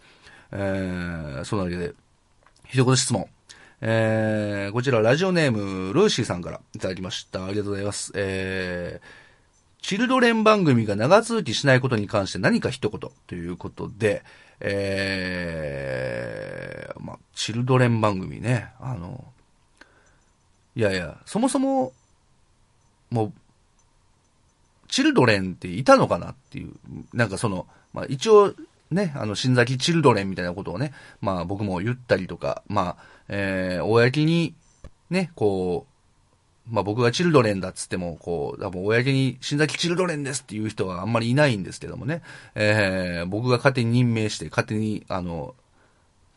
[0.52, 1.94] えー、そんなわけで、
[2.66, 3.28] 一言質問。
[3.84, 7.46] えー、こちらラジオネーム、ルーシーさんからいただきました。
[7.46, 8.12] ありがとうございます。
[8.16, 9.31] えー、
[9.82, 14.24] チルドレン番組が長続きしないことに関して何か一言ということで、
[14.60, 19.26] えー、まあ、チルドレン番組ね、あの、
[20.76, 21.94] いやいや、そもそも、
[23.10, 23.34] もう、
[24.88, 26.74] チルドレンっていたのかなっていう、
[27.14, 28.54] なんかその、まあ一応
[28.92, 34.54] ね、あの、新崎チルドレンみたいなことをね、まあ僕も言ったりとか、まあ、えー、公に、
[35.10, 35.91] ね、こう、
[36.70, 42.22] まあ僕がチルドレンだっつっても、こう、多分公に新崎チルドレンですっていう人はあんまりいないんですけどもね、
[42.56, 45.56] えー、僕が勝手に任命して、勝手に、あの、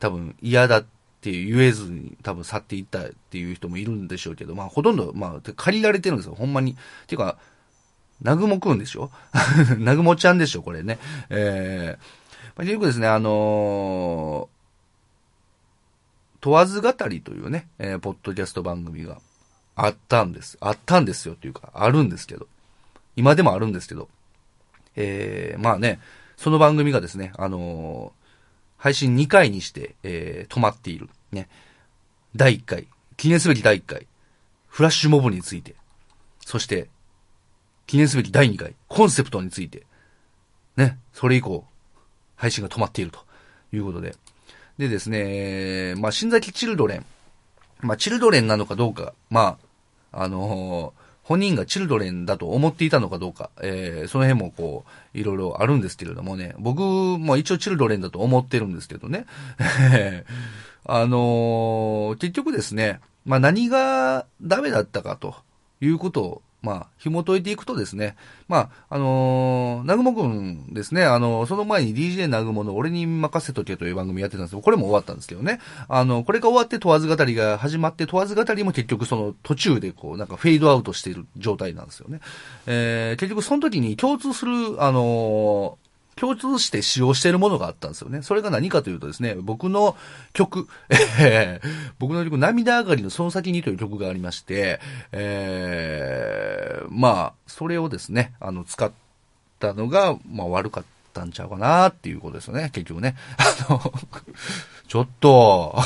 [0.01, 0.87] 多分嫌だっ
[1.21, 6.73] て言えずに多分去っていったっていう人もいるんでしょうけど、まあほとんど、まあ借りられてるんですよ、ほんまに。
[6.73, 6.75] っ
[7.07, 7.39] ていうか、
[8.23, 9.11] なぐもくんでしょ？
[9.79, 10.63] なぐもちゃんでしょ？
[10.63, 10.99] これね。
[11.31, 12.03] えー、
[12.49, 14.55] まあ、結局ですね、あのー
[16.41, 19.19] 問わず語りというね、えーポッドキャスト番組が
[19.77, 20.57] あったんです。
[20.61, 22.47] あったんですよっていうか、あるんですけど。
[23.17, 24.09] 今でもあるんですけど。
[24.97, 26.01] えー、まあね、
[26.37, 28.25] その番組がですね、あのー
[28.77, 31.09] 配信2回にして、えー止まっている。
[31.33, 31.49] ね。
[32.37, 34.07] 第1回、記念すべき第1回、
[34.69, 35.75] フラッシュモブについて、
[36.45, 36.89] そして、
[37.87, 39.87] 記念すべき第2回、コンセプトについて、
[40.77, 41.65] ね、それ以降、
[42.37, 43.21] 配信が止まっていると
[43.73, 44.17] いうことで。
[44.77, 47.07] でですね、まあ、新崎チルドレン。
[47.81, 49.64] まあ、チルドレンなのかどうか、まあ、
[50.17, 50.93] あの
[51.25, 59.25] 本人がチルドレンだと思っていたのかどうか、えーその辺もこう、いろいろあるんですけれどもね、僕も一応チルドレンだと思ってるんですけどね。
[60.87, 65.35] あのー結局ですね、まあ何がダメだったかと
[65.81, 68.17] いうこと、まあ、紐解いていくとですね、
[68.49, 82.21] まあ、あのー、なぐもくんですね、あの、その前に DJ なぐもの俺に任せとけという番組やってたんですけど、これも終わったんですけどね、あの、これが終わって問わず語りが始まって、問わず語りも結局その途中でこう、なんかフェードアウトしている状態なんですよね。
[82.67, 85.84] えー、結局その時に共通する、あのー
[86.17, 88.23] 共通して使用しているものがあったんですよね。
[88.23, 89.97] それが何かというとですね、僕の
[90.33, 90.69] 曲、
[91.21, 91.61] え
[91.99, 94.81] 僕の曲、涙上がりのその先にという曲がありまして、
[95.13, 98.93] えーまあ、それをですね、あの、使っ
[99.59, 103.17] たのが、まあ悪かったんちゃうかなっていうことですよね、結局ね。
[103.69, 103.93] あの、
[104.89, 105.77] ちょっと、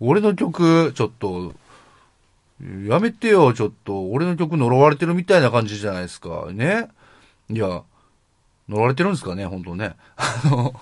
[0.00, 1.54] 俺の曲、ちょっと、
[2.86, 4.10] やめてよ、ちょっと。
[4.10, 6.46] 俺の曲呪われてるみたいな感じじゃないですか。
[6.52, 6.88] ね。
[7.50, 7.82] いや、
[8.68, 9.94] 呪われてるんですかね、本当ね。
[10.16, 10.74] あの、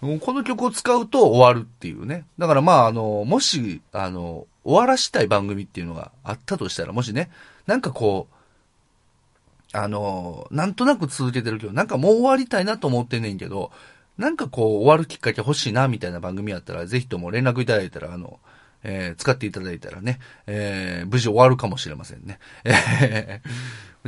[0.20, 2.24] この曲を使うと終わるっていうね。
[2.38, 7.30] だからまあ、あの、もし、あの、終わらしたい番組っていうのがあったとしたら、もしね、
[7.66, 13.72] なんかこう、あの、なんとなく続けてるけど、なんかもう終わりたいなと思ってんねんけど、
[14.18, 18.38] なんかこう、終わるきっかけ欲しいな、みたいな番組やったら、ぜひとも連絡いただいたら、あの、
[18.84, 22.38] えー使っていただいたらね、えー無事終わるかもしれませんね。
[22.64, 23.48] えー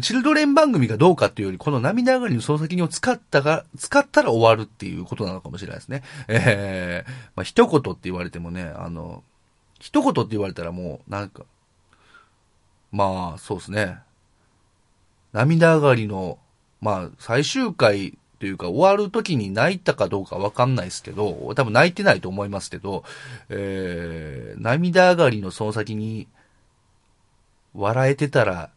[0.02, 6.02] チルドレン番組がどうかっていうより、この涙上がりのその先にを使ったが、使ったら終わるっていうことなのかもしれないですね。
[6.26, 9.22] えーまあ、一言って言われてもね、あの、
[9.78, 11.44] 一言って言われたらもう、なんか、
[12.90, 13.98] まあ、そうですね。
[15.32, 16.38] 涙上がりの、
[16.80, 23.04] まあ、最終回というか、終わる時に泣いたかどうかわかんないですけど、多分泣いてないと思いますけど、
[23.48, 26.26] えー、涙上がりのその先に、
[27.74, 28.70] 笑えてたら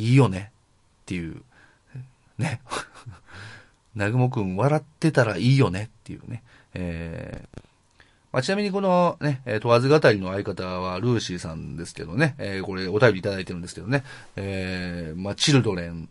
[0.00, 0.50] いいよね
[1.02, 1.42] っていう、
[2.38, 2.60] ね。
[3.94, 6.42] なぐもくん笑ってたらいいよねっていうね。
[6.74, 7.60] えー
[8.32, 14.04] まあ、ちなみにこのね、え問わず語りの相方はルーシーさんですけどね、えーこれお便りいただいてるんですけどね、
[14.36, 16.08] えーまあ、チルドレン、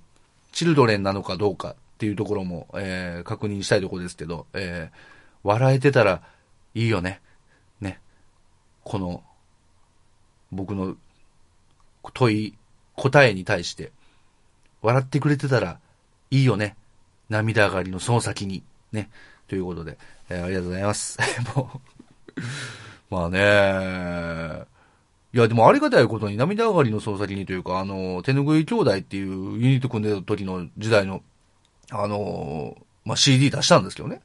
[0.52, 6.21] チルドレンなのかどうかっていうところも、えー確認したいところですけど、えー笑えてたら
[6.75, 7.21] いいよね。
[7.80, 8.02] ね。
[8.84, 9.23] この、
[10.52, 10.97] 僕の
[12.13, 12.54] 問い、
[12.99, 13.91] 答えに対して、
[14.81, 15.79] 笑ってくれてたら
[16.31, 16.75] いいよね。
[17.29, 18.63] 涙上がりのその先に。
[18.91, 19.09] ね。
[19.47, 19.97] ということで、
[20.29, 21.17] えーありがとうございます。
[21.55, 22.41] もう、
[23.09, 24.65] まあね
[25.33, 31.21] いや、でもありがたいことに涙上がりのその先にというか、あの、手拭い兄弟っていうユニット組んでた時の時代の、
[31.91, 34.21] あの、まあ CD 出したんですけどね。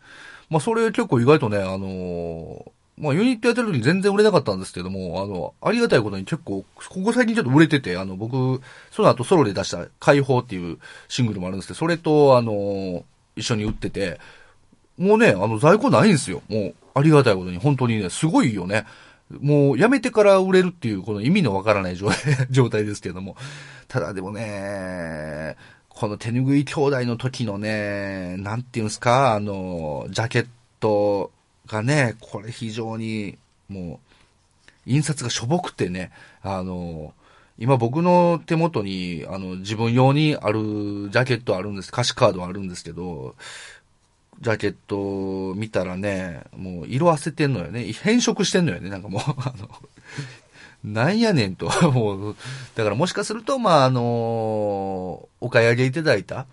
[0.51, 8.61] まあそれ結構意外とね、あの、まあユニットやってる時に全然売れなかったんですけども、あの、ありがたいことに結構、ここ最近ちょっと売れてて、あの、僕、
[8.93, 10.79] その後ソロで出した解放っていう
[11.09, 13.05] シングルもあるんですけど、それと、あの、
[13.37, 14.21] 一緒に売ってて、
[14.97, 16.43] もうね、あの、在庫ないんですよ。
[16.49, 18.87] もう、ありがたいことに、本当にね、すごいよね。
[19.41, 22.11] もう、やめてから売れるっていう、この意味のわからない状
[22.51, 23.37] 状態ですけども。
[23.89, 25.57] ただでもね、
[25.89, 30.47] この手拭い兄弟の時のね、なんていうんですか、あの、ジャケッ
[30.79, 31.33] ト
[31.67, 34.01] がね、これ非常に、も
[34.87, 36.11] う、印刷がしょぼくてね、
[36.43, 37.15] あの、
[37.59, 40.61] 今僕の手元に、あの、自分用にある
[41.11, 41.91] ジャケットあるんです。
[41.91, 43.37] 歌詞カードあるんですけど、
[44.41, 47.93] ジャケット見たらね、もう色あせてんのよね。
[47.93, 48.91] 変色してんのよね。
[48.91, 49.71] なんかもう、あの、
[50.85, 51.71] なんやねんと。
[51.93, 52.37] もう、
[52.75, 56.47] だからもしかすると、まあ、あのお買い上げいただいた、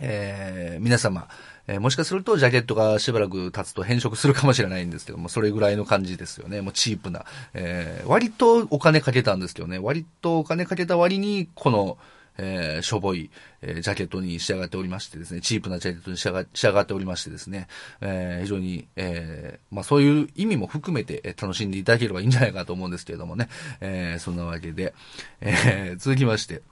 [0.00, 1.28] えー、皆様、
[1.66, 6.60] えーもしかするとジャケットがしばらく経つと変色するかもしれないんですけども、それぐらいの感じですよね。
[6.60, 7.24] もうチープな。
[7.54, 9.78] えー、割とお金かけたんですけどね。
[9.78, 11.98] 割とお金かけた割に、この、
[12.36, 13.30] えーしょぼい、
[13.62, 17.68] えージャケットに仕上がっておりましてですね、チープなジャケットに仕上が仕上がっておりましてですね、
[18.00, 23.48] えー非常に、えーまあそういう意味も含めてえ楽しんでいただければいいんじゃないかと思うんですけれどもね、
[23.80, 24.94] えーそんなわけで、
[25.40, 26.62] えー続きまして、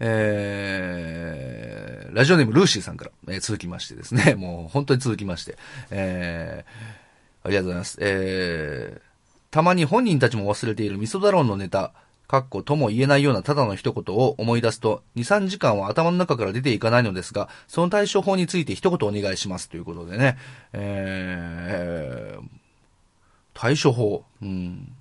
[0.00, 5.56] えー、ラジオネームルーシーさんから、えー続きましてですね、 もう本当に続きまして、
[5.90, 7.98] えー、ありがとうございます。
[8.00, 9.00] えー、
[9.50, 11.92] たまに本人たちも忘れている味噌だろうのネタ、
[12.28, 20.36] かっことも言えないようなただの一言を思い出すと、2、3時間は頭の中から出ていかないのですが、その対処法について一言お願いしますということでね、
[20.74, 22.42] えー、
[23.54, 24.92] 対処法、うん。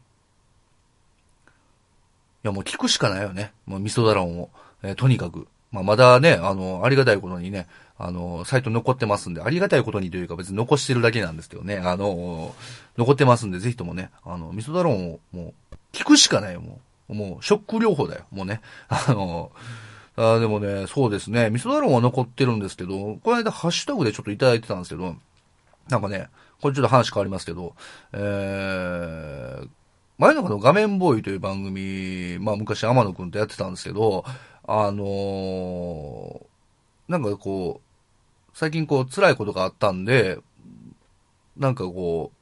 [2.44, 3.52] いや、もう聞くしかないよね。
[3.66, 4.50] もう味噌だろんを。
[4.84, 5.48] えーとにかく。
[5.72, 12.56] まあ、まだね、あの、ありがたいことにね、あの、サイト残ってますんで、ありがたいことにというか別に残してるだけなんですけどね、あの、
[12.98, 17.14] 残ってますんで、ぜひともね、あの、味噌だろんを、もう、聞くしかないよ、もう。
[17.14, 18.62] もう、ショック療法だよ、もうね。
[18.88, 19.52] あの、
[20.16, 25.16] あでもね、そうですね、味噌だろんは残ってるんですけど、この間ハッシュタグでちょっといただいてたんですけど、
[25.90, 26.30] なんかね、
[26.62, 27.76] これちょっと話変わりますけど、
[28.14, 29.68] えー、
[30.18, 34.26] 前のこの画面ボーイという番組、まあ昔天野くんとやってたんですけど、
[34.68, 36.48] あのー
[37.08, 40.40] なんかこう、最近こう辛いことがあったんで、
[41.56, 42.38] なんかこう、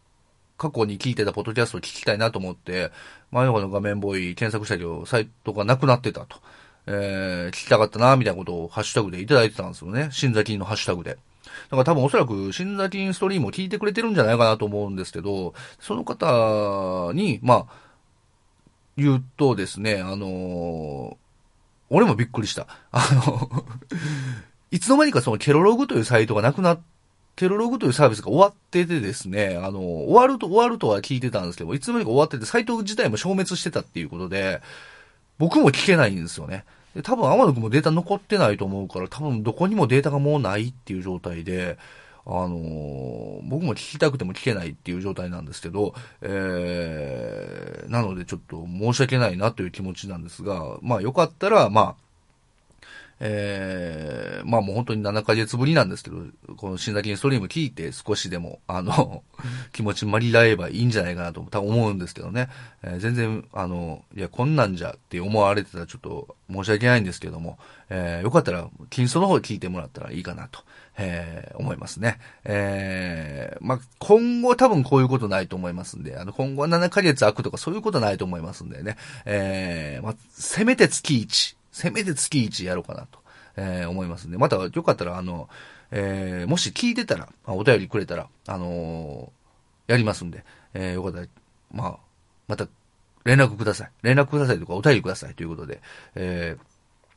[0.57, 2.91] 過去に聞いてたポッドキャストを聞きたいなと思って、
[3.31, 6.37] 前のこの画面ボーイ検索したけど、サイトがなくなってたと。
[6.87, 10.09] えー、聞きたかったな、みたいなことをハッシュタグでいただいてたんですよね。
[10.11, 11.11] 新座金のハッシュタグで。
[11.11, 11.17] だ
[11.71, 17.73] から多分おそらく新座金ストリームを聞いてくれてるんじゃないかなと思うんですけど、その方に、まあ、
[18.97, 21.24] 言うとですね、あのー
[21.95, 22.67] 俺もびっくりした。
[22.91, 23.65] あの、
[24.71, 26.79] いつの間にかそのケロログというサイトがなくなっ
[27.35, 34.61] ケロログというサービスが終わっててですね、あの、終わると、終わるとは聞いてたんですけど、いつの間にか終わってて、サイト自体も消滅してたっていうことで、
[35.37, 36.63] 僕も聞けないんですよね。
[36.95, 41.77] で多分、天野くんもデータ残ってないと思うから、多分どこにもデータがもうないっていう状態で、
[42.25, 51.95] あのー僕も聞きたくても聞けないっていう状態なんですけど、えー、なのでちょっと申し訳ないなという気持ちなんですが、まあよかったら、まあ、
[53.19, 56.17] えー、まあもう本当に7ヶ月ぶりなんですけど、
[56.57, 59.23] この新崎ストリーム聞いて少しでも、あの、
[59.71, 62.49] 気持ちまりらえばいいんじゃないかなと多分思うんですけどね。
[62.83, 67.57] えー全然、あの、いや、こんなんじゃって思われてたらちょっと申し訳ないんですけども、
[67.89, 70.61] えーよかったら、金層の方聞いてもらったらいいかなと、
[70.97, 72.19] えー思いますね。
[72.43, 78.97] えーまあ、今後多分こういうことないと思いますんで、あの、今後は7ヶ月空くとかそういうことないと思いますんでね。
[79.25, 83.19] えーまあ、せめて月1、せめて月1やろうかなと、
[83.57, 85.49] えー思いますんで、またよかったら、あの、
[85.91, 90.43] えーもし聞いてたら、あお便りくれたら、あのーやりますんで、
[90.73, 91.27] えーよかったら、
[91.71, 91.97] まあ、
[92.47, 92.67] また、
[93.23, 93.91] 連絡ください。
[94.03, 95.81] 連絡くださいとか、お便りくださいということで、
[96.15, 96.75] えー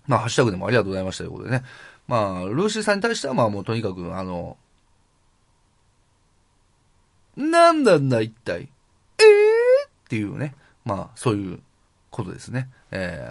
[0.09, 1.63] まあ、ハッシュタグでもありがとうございましたということでね。
[2.09, 4.57] まあ、ルーシーさんに対しては、まあもうとにかく、あの、
[7.37, 8.63] なんなんだ一体？
[8.63, 10.55] ええー、っていうね。
[10.85, 11.61] まあ、そういう
[12.11, 12.69] ことですね。
[12.91, 13.31] え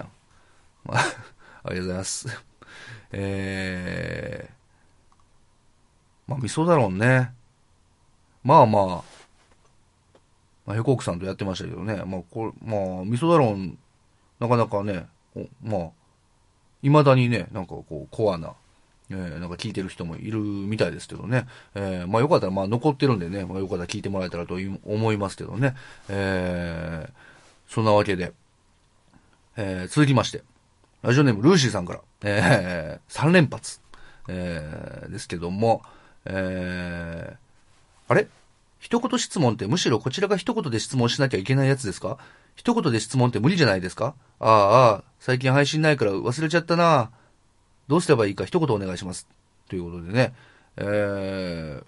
[0.86, 1.04] ー、まあ、
[1.66, 2.28] ありがとうございます。
[3.12, 7.34] えー、まあ、味噌だろうね。
[8.44, 8.86] まあまあ、
[10.68, 12.04] まあ、ヘコークさんとやってましたけどね。
[12.06, 13.78] まあ、これ、まあ、味噌だろん、
[14.40, 15.08] なかなかね、
[15.64, 15.90] まあ、
[16.82, 18.54] 未だにね、なんかこう、コアな、
[19.10, 21.47] えー、なんか聞いてる人もいるみたいですけどね。
[21.76, 25.76] えー、まあよかったら、まあ残ってるんでね、まあよかったら聞いてもらえたらと思いますけどね。
[26.10, 28.34] えー、そんなわけで、
[29.55, 30.43] えー、続きまして、
[31.03, 33.80] ラジオネームルーシーさんから、えー、3連発、
[34.28, 35.84] えー、ですけども、
[36.26, 38.28] えー、あれ？
[38.80, 42.18] 一言質問ってむしろこちらが一言で質問しなきゃいけないやつですか？
[42.55, 44.14] 一言で質問って無理じゃないですか？
[44.39, 47.10] ああ、ああ、最近配信ないから忘れちゃったな。
[47.88, 49.28] どうすればいいか一言お願いします。
[49.70, 50.34] ということでね。
[50.78, 51.84] えー、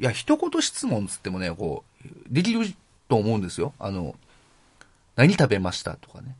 [0.00, 2.60] いや、一言質問つってもね、こう、できる
[3.08, 3.74] と思うんですよ。
[3.78, 4.16] あの、
[5.16, 6.36] 何食べましたとかね。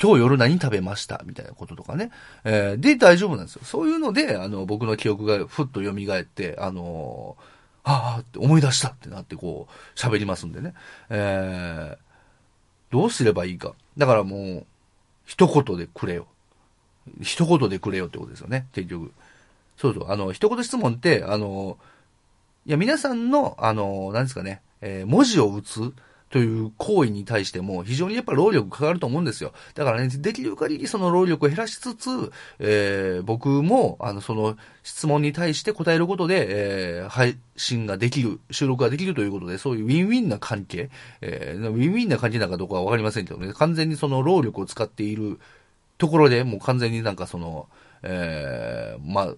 [0.00, 1.22] 今日夜何食べました？
[1.24, 2.10] みたいなこととかね。
[2.44, 3.62] えー、で、大丈夫なんですよ。
[3.64, 10.74] そういうので、あの、僕の記憶がふっと蘇って、あのー、ああって思い出したってなってこう、喋りますんでね。
[11.10, 11.98] えー、
[12.90, 13.74] どうすればいいか。
[13.96, 14.66] だからもう、
[15.26, 16.26] 一言でくれよ。
[17.20, 19.12] 一言でくれよってことですよね、結局。
[19.76, 20.10] そうそう。
[20.10, 21.78] あの、一言質問って、あの、
[22.66, 25.92] いや、皆さんの、あの、何ですかね、えー、文字を打つ
[26.34, 29.52] という行為に対しても非常にやっぱ労力かかると思うんですよ。
[29.74, 40.90] だからね、できる限りその労力を減らしつつ、えー、僕も、あの、その質問に対して答えることで、えー、配信ができる、収録ができるということで、そういうウィンウィンな関係、
[41.20, 45.38] えー、ウィンウィンな関係なのかどうかはわかりませんけどね、完全にその労力を使っている
[45.98, 47.68] ところで、もう完全になんかその、
[48.02, 49.34] えー、まあ、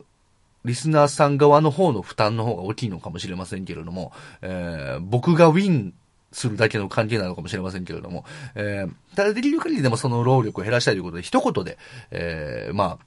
[0.64, 5.94] リスナーさん側の方の負担の方が大きいのかもしれませんけれども、えー、僕がウィン
[6.32, 8.24] するだけの関係なのかもしれませんけれども、
[8.56, 11.78] えー、ただできる限りでもその労力を減らしたいということで、一言で、
[12.10, 13.04] えー、まあ、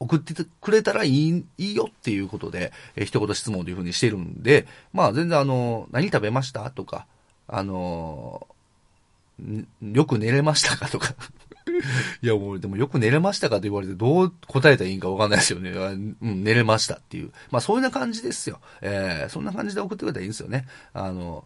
[0.00, 7.06] 送ってくれたらいい、いいよっていうことで、えー、一言質問というふうにしてるんで、まあ全然あの、何食べましたとか、
[7.48, 8.46] あの
[9.82, 11.14] よく寝れましたかとか。
[12.22, 15.70] いやもうでもよく寝れましたかと言われてどう答えたらいいんかわかんないですよね。
[15.70, 17.32] うん、寝れましたっていう。
[17.50, 18.60] まあそういうな感じですよ。
[18.80, 20.66] えー、そんな感じで送ってくれたらいいんですよね。
[20.92, 21.44] あの、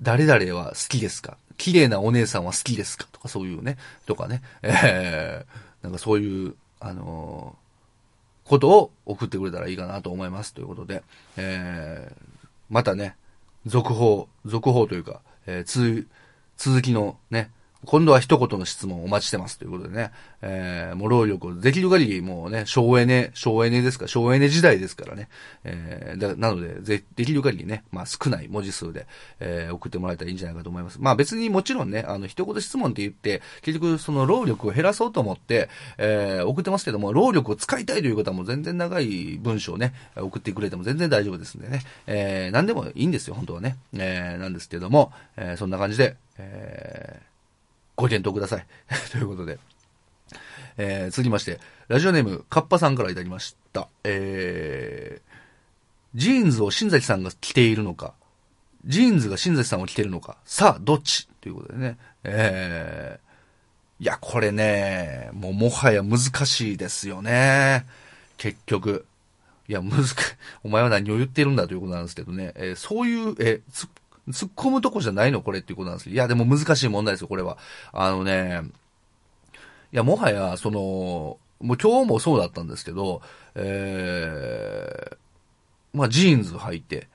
[0.00, 1.36] 誰々は好きですか？
[1.56, 3.06] 綺麗なお姉さんは好きですか？
[3.12, 11.04] とかそういうね、とかね、えー、なんかそういう、あのー、ことを送ってくれたらいいかなと思いますということで、
[11.36, 12.22] えー、
[12.68, 13.14] またね、
[13.66, 16.06] 続報、続報というか、えー、
[16.56, 17.50] 続きのね、
[17.84, 25.28] 今度は一言の質問をお待ちしてますということでね、えー、もう労力をできる限りもうね、省エネ、省エネですか、省エネ時代ですからね、
[25.64, 29.06] えー、だなので、ぜ、できる限りね、まあ少ない文字数で、
[29.40, 30.98] えー、送ってもらえたらいいんじゃないかと思います。
[31.00, 35.68] まあ別にもちろんね、あの、一言質問って言って、結局その労力を減らそうと思って、
[35.98, 43.76] えー、送ってますけども、労力を使いたいという方も全然長い文章をね、送ってくれても全然大丈夫ですんでね、えー、何でもいいんですよ、本当はね。
[43.94, 47.11] えー、なんですけども、えー、そんな感じで、えー、
[47.96, 48.66] ご検討ください。
[49.12, 49.58] ということで。
[50.78, 53.88] えー、続きまして、ラジオネーム、カッパさんからいただきました。
[54.04, 58.14] えー、ジーンズを新崎さんが着ているのか、
[58.86, 61.28] ジーンズが新崎さんを着ているのか、さあ、どっち？
[61.40, 61.98] ということでね。
[62.24, 67.84] えー、いや、これね、もうもはや難しいですよね。
[68.38, 69.06] 結局。
[69.68, 70.04] いや、難
[70.64, 72.52] お前は何を言ってるんだということなんですけどね。
[72.56, 73.88] えー、そういう、えー、
[74.28, 75.42] 突っ込むとこじゃないの？
[75.42, 77.58] これっていうことなんですいや、でも難しい問題ですよ、これは。
[77.92, 78.62] あのね、
[79.92, 83.20] いや、もはや、その、もう今日もそうだったんですけど、
[83.54, 85.16] えー、
[85.92, 87.08] まあ、ジーンズ履いて、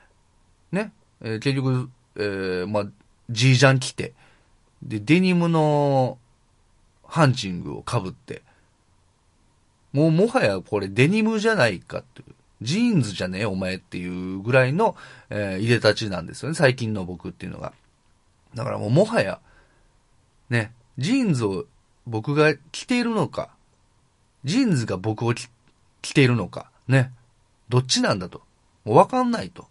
[0.72, 0.92] ね、
[1.22, 2.86] えー、結局、えー、まあ、
[3.30, 4.14] ジージャン着て、
[4.84, 6.18] で、デニムの
[7.04, 8.44] ハンチングを被って、
[9.94, 12.36] もうもはやこれデニムじゃないかっていう。
[12.62, 14.96] ジーンズじゃねえお前っていうぐらいの、
[15.30, 17.74] えー、出で立ちなんですよね、最近の僕っていうのが。
[18.56, 19.40] だからもうもはや、
[20.50, 21.66] ね、ジーンズを
[22.06, 23.50] 僕が着ているのか、
[24.44, 25.48] ジーンズが僕を着
[26.14, 27.12] ているのか、ね、
[27.70, 28.42] どっちなんだと。
[28.86, 29.68] もうわかんないと。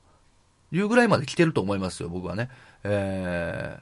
[0.72, 2.50] いうぐらいまで着てると思いますよ、僕はね。
[2.84, 3.80] えー、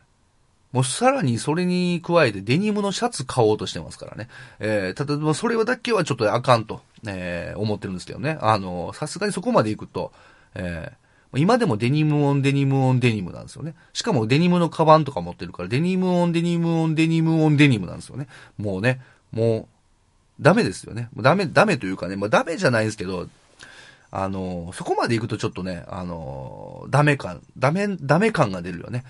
[0.73, 4.29] もうさらにそれに加えてデニムのシャツ買おうとしてますからね。
[4.61, 8.39] えー、ただ、それだけはちょっとあかんと、えー、思ってるんですけどね。
[8.41, 10.13] あの、さすがにそこまで行くと、
[10.55, 13.75] えー、今でもデニムオンデニムオンデニムなんですよね。
[13.93, 18.29] しかもデニムのカバンとか持ってるから、デニムオンデニムオンデニムオンデニムなんですよね。
[18.57, 19.01] もうね、
[19.33, 19.67] もう、
[20.41, 21.09] ダメですよね。
[21.17, 23.29] ダメ、ダメというかね、まあダメじゃないんですけど、
[24.11, 29.05] あの、そこまで行くとちょっとね、あの、ダメ感、ダメ、ダメ感が出るよね。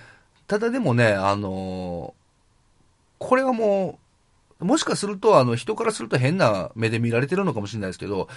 [0.46, 2.14] ただでもね、あの、
[3.18, 4.03] これはもう、
[4.60, 8.28] もしかすると、あの、人からすると変な目で見られてるのかもしれないですけど、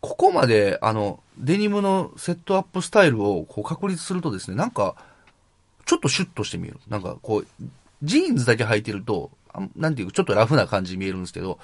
[0.00, 4.96] ここまで、あの、デニムのセットアップスタイルをこう確立するとですね、なんか、
[5.86, 6.78] ちょっとシュッとして見える。
[6.88, 7.46] なんかこう、
[8.02, 9.30] ジーンズだけ履いてると、
[9.76, 11.58] なんていうか、ちょっとラフな感じに見えるんですけど、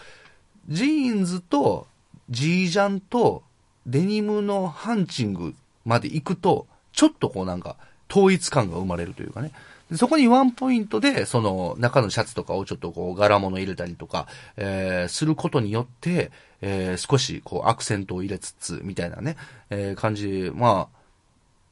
[0.69, 1.87] ジーンズと、
[2.31, 3.43] ジージャンと、
[3.87, 7.77] デニムのハンチングまで行くと、ちょっとこうなんか、
[8.11, 9.53] 統一感が生まれるというかね。
[9.97, 14.27] そこにワンポイントで、その中のシャツとかをちょっとこう柄物入れたりとか、
[14.57, 16.31] えー、することによって、
[16.61, 19.37] えー、少しこうアクセントを入れつつ、みたいなね、
[19.71, 20.89] えー、感じ、ま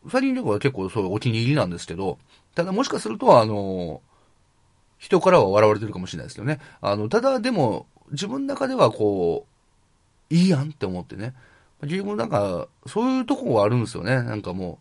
[0.04, 2.18] あ、サリン旅行は結構そういうお気に入りなんですけど、
[2.54, 4.00] ただもしかすると、あの、
[4.98, 6.60] 人からは笑われてるかもしれないですけどね。
[6.80, 9.46] あの、ただでも、自分の中ではこ
[10.30, 11.34] う、いいやんって思ってね。
[11.82, 14.22] 結局なんか、そういうとこはあるんですよね。
[14.22, 14.80] なんかも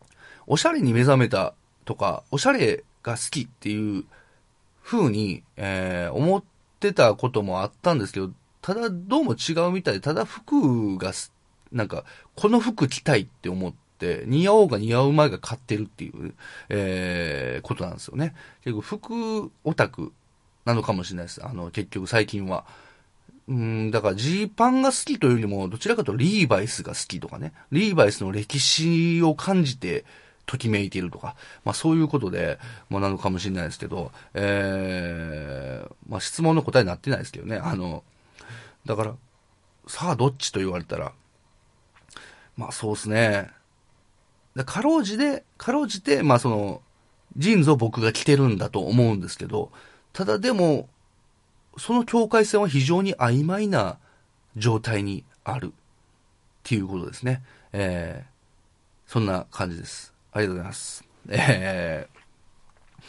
[0.00, 0.04] う、
[0.46, 1.54] おしゃれに目覚めた
[1.84, 4.04] とか、おしゃれが好きっていう
[4.82, 6.44] 風に、えー、思っ
[6.80, 8.30] てたこともあったんですけど、
[8.60, 11.12] ただどうも違うみたいで、ただ服が、
[11.72, 12.04] なんか、
[12.36, 16.34] この服着たいって思って、似合おうが似合う前が買ってるっていう、
[16.68, 18.34] えー、ことなんですよね。
[18.64, 20.12] 結構服オタク
[20.64, 21.44] なのかもしれないです。
[21.44, 22.64] あの、結局最近は。
[23.48, 27.52] うん、だからジーパンが好きというよりも、どちらかとリーバイスが好きとかね。
[27.72, 30.04] リーバイスの歴史を感じて、
[30.52, 31.34] ときめいているとか、
[31.64, 32.58] まあそういうことで、
[32.90, 37.56] まあなのかもしれないですけど、えー、まあ質問の答えになってないですけどね。
[37.56, 38.04] あの、
[38.84, 39.14] だから、
[39.86, 41.12] さあどっちと言われたら、
[42.58, 43.50] まあそうですね。
[44.54, 46.82] だかろうじで、かろうじて、まあその、
[47.38, 49.72] ジーンズを僕が着てるんだと思うんですけど、
[50.12, 50.90] ただでも、
[51.78, 53.96] その境界線は非常に曖昧な
[54.56, 55.70] 状態にあるっ
[56.62, 57.42] ていうことですね。
[57.72, 60.11] えー、そんな感じです。
[60.32, 61.04] ありがとうございます。
[61.28, 63.02] えー、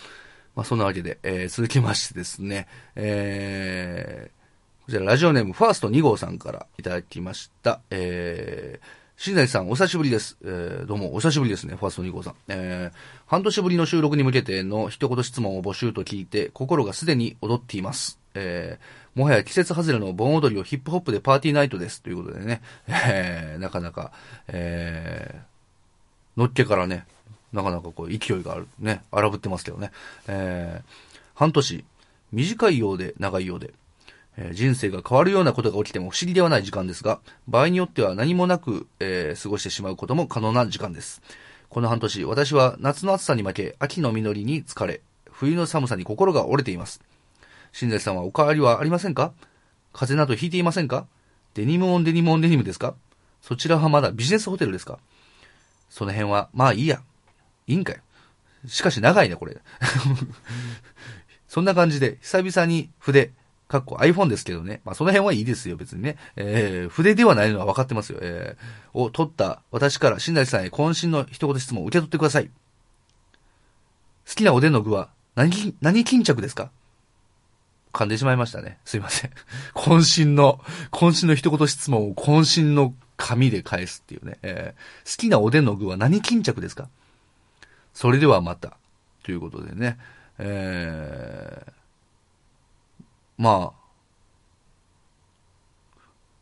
[0.56, 7.80] まあそんなわけで、えー、続きましてですね、えー、こちらラジオネームファースト2号さんからいただきました。
[7.90, 10.38] えー、新崎さん、お久しぶりです。
[10.44, 12.36] えー、どうも、お久しぶりですね、ファースト2号さん。
[12.50, 18.20] えー、半年ぶりの収録に向けての一言質問を募集と聞いて、心がすでに踊っています。
[18.34, 22.02] えー、もはや季節外れの盆踊りをヒップホップでパーティーナイトです。
[22.02, 24.12] ということでね、えー、なかなか、
[24.48, 25.53] えー、
[26.38, 27.06] のっけからね、
[27.52, 29.92] なかなかこう勢いがある、ね、荒ぶってますけどね。
[30.28, 31.86] えー、半年、
[32.32, 33.74] 短いようで長いようで、
[34.38, 41.22] えー人生が変わるようなことが起きても不思議ではない時間ですが、場合によっては何もなく、えー過ごしてしまうことも可能な時間です。
[41.70, 47.02] この半年、私は夏の暑さに負け、秋の実りに疲れ、冬の寒さに心が折れています。
[47.72, 49.34] 新崎さんはお変わりはありませんか？
[49.92, 51.08] 風邪などひいていませんか？
[51.56, 52.96] デニムオンデニムオンデニムですか？
[53.42, 55.00] そちらはまだビジネスホテルですか？
[55.94, 57.04] その辺は、まあいいや。
[57.68, 58.02] いいんかい。
[58.68, 59.62] しかし長いね、これ。
[61.48, 63.32] そんな感じで、久々に筆、
[63.68, 64.82] かっこ iPhone ですけどね。
[64.86, 66.18] まあその辺はいいですよ、別にね。
[66.36, 68.18] えー、筆ではないのは分かってますよ。
[68.24, 72.48] えー、を取った私から新崎さんへ渾身の一言質問を受け取ってください。
[72.48, 72.52] 好
[74.34, 76.72] きなおでんの具は何、何巾着ですか？
[77.94, 78.80] 噛んでしまいましたね。
[78.84, 79.32] すいません。
[79.78, 80.60] 渾身の、
[80.92, 84.38] 渾身の一言質問を渾身の紙で返すっていうね。
[84.42, 86.90] えー好きなおでんの具は何巾着ですか？
[87.94, 88.78] それではまた。
[89.24, 89.98] ということでね。
[90.40, 91.72] えー、
[93.38, 93.80] まあ、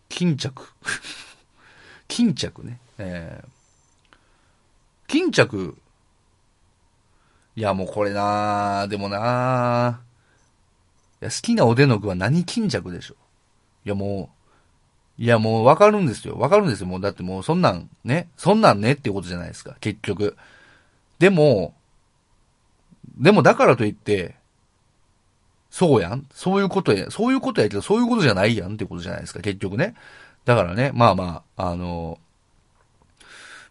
[0.10, 0.74] 巾着。
[2.08, 2.80] 巾着ね。
[2.98, 4.18] えー、
[5.08, 5.78] 巾着。
[7.56, 10.00] いや、もうこれなでもな
[11.22, 13.16] いや、好きなおでんの具は何巾着でしょ
[13.86, 14.41] いや、もう、
[15.18, 16.36] いや、もうわかるんですよ。
[16.38, 16.88] わかるんですよ。
[16.88, 20.36] もう、だってもうそんなんね、そんなんねっていうことじゃないですか、結局。
[21.20, 21.76] でも、
[23.18, 24.36] でもだからといって、
[25.70, 29.96] そうやんそういうことや、そういうことやけど、そういうことじゃないやんってことじゃないですか、結局ね。
[30.44, 32.20] だからね、まあまあ、あの、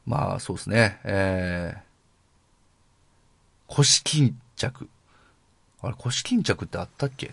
[0.07, 1.81] まあそうですね、えー、
[3.67, 4.89] 腰巾着。
[5.83, 7.33] あれ、腰巾着ってあったっけ？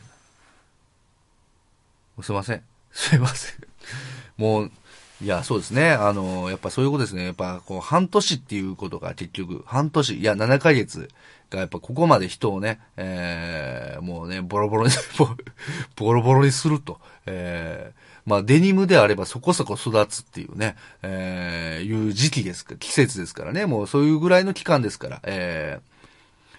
[2.21, 2.63] すいません。
[2.91, 3.66] すいません。
[4.37, 4.71] もう、
[5.19, 5.91] いや、そうですね。
[5.91, 7.25] あの、やっぱそういうことですね。
[7.25, 11.09] やっぱ、こう、半年っていうことが結局、半年、いや、7ヶ月
[11.49, 14.93] が、やっぱここまで人をね、えー、もうね、ボロボロに、
[15.95, 16.99] ボロボロにすると。
[17.25, 23.65] えー、まあ、デニムであればそこそこ育つっていうね、えー、いう時期ですか、季節ですからね。
[23.65, 26.55] もうそういうぐらいの期間ですから、えー、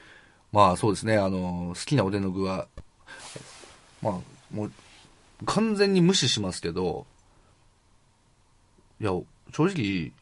[0.50, 2.66] まあそうですね、あの、好きなおでの具は、
[4.02, 4.14] まあ、
[4.52, 4.72] もう、
[5.46, 7.06] 完全に無視しますけど、
[9.00, 9.12] いや、
[9.52, 10.12] 正直、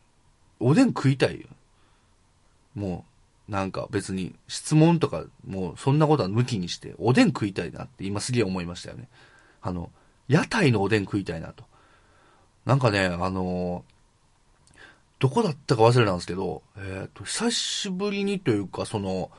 [0.60, 1.48] おでん食いたいよ。
[2.74, 3.04] も
[3.48, 9.08] う、なんか別に質問とか、もうそんなことは抜きにして、おでん食いたいなって今すげえ思いましたよね。
[9.62, 9.90] あの、
[10.28, 11.64] 屋台のおでん食いたいなと。
[12.64, 13.84] なんかね、あの
[15.18, 19.30] どこだったか忘れたんですけど、えっ、と、久しぶりにというか、その、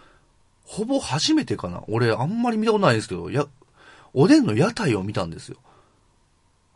[0.66, 1.84] ほぼ初めてかな。
[1.88, 3.46] 俺、あんまり見たことないんですけど、や、
[4.14, 5.58] おでんの屋台を見たんですよ。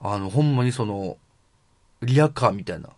[0.02, 1.18] あの、ほんまにその、
[2.02, 2.90] リアカーみたいな。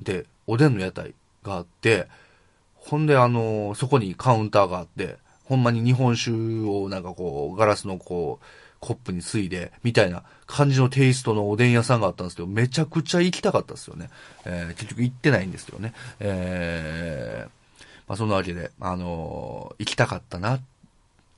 [0.00, 2.08] で、おでんの屋台があって、
[2.74, 8.46] ほんであの、そこにカウンターがあって、ほんまに日本酒をなんかこう、ガラスのこう、
[8.80, 14.10] コップについで、みたいな感じのテイストのおでん屋さんがあったんですけど、めちゃくちゃ行きたかったですよね。
[14.44, 15.94] えー結局行ってないんですけどね。
[16.20, 17.50] えー
[18.06, 20.60] まあそんなわけで、あのー行きたかったな、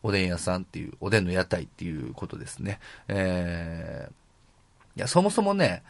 [0.02, 2.80] おでん屋さんっていう、おでんの屋台っていうことですね。
[3.08, 4.12] えー
[4.98, 5.82] いや、そもそもね、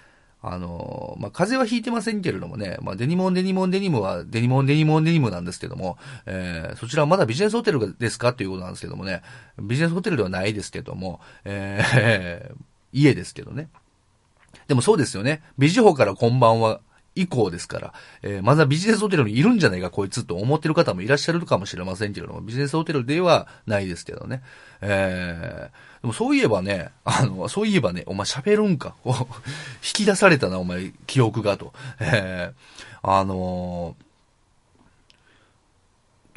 [0.43, 8.33] あの、まあ、風邪はひいてませんけれどもね、まあ、デニモンデニモンデニムはデニモンデニモンデニムなんですけども、えーそちらはまだビジネスホテルですか？
[8.33, 9.23] ということなんですけどもね、
[9.61, 12.57] ビジネスホテルではないですけども、えー
[12.93, 13.69] 家ですけどね。
[14.69, 15.43] でもそうですよね。
[15.59, 16.81] ビジホからこんばんは
[17.17, 24.43] 以降ですから、えーまだビジネスホテルにいるんじゃないかこいつと思ってる方もいらっしゃるかもしれませんけれども、ビジネスホテルではないですけどね。
[24.81, 28.95] えーでもそういえばね、あの、そういえばね、お前喋るんか？
[29.05, 29.15] 引
[29.81, 31.73] き出されたな、お前、記憶がと。
[31.99, 34.07] えーあのー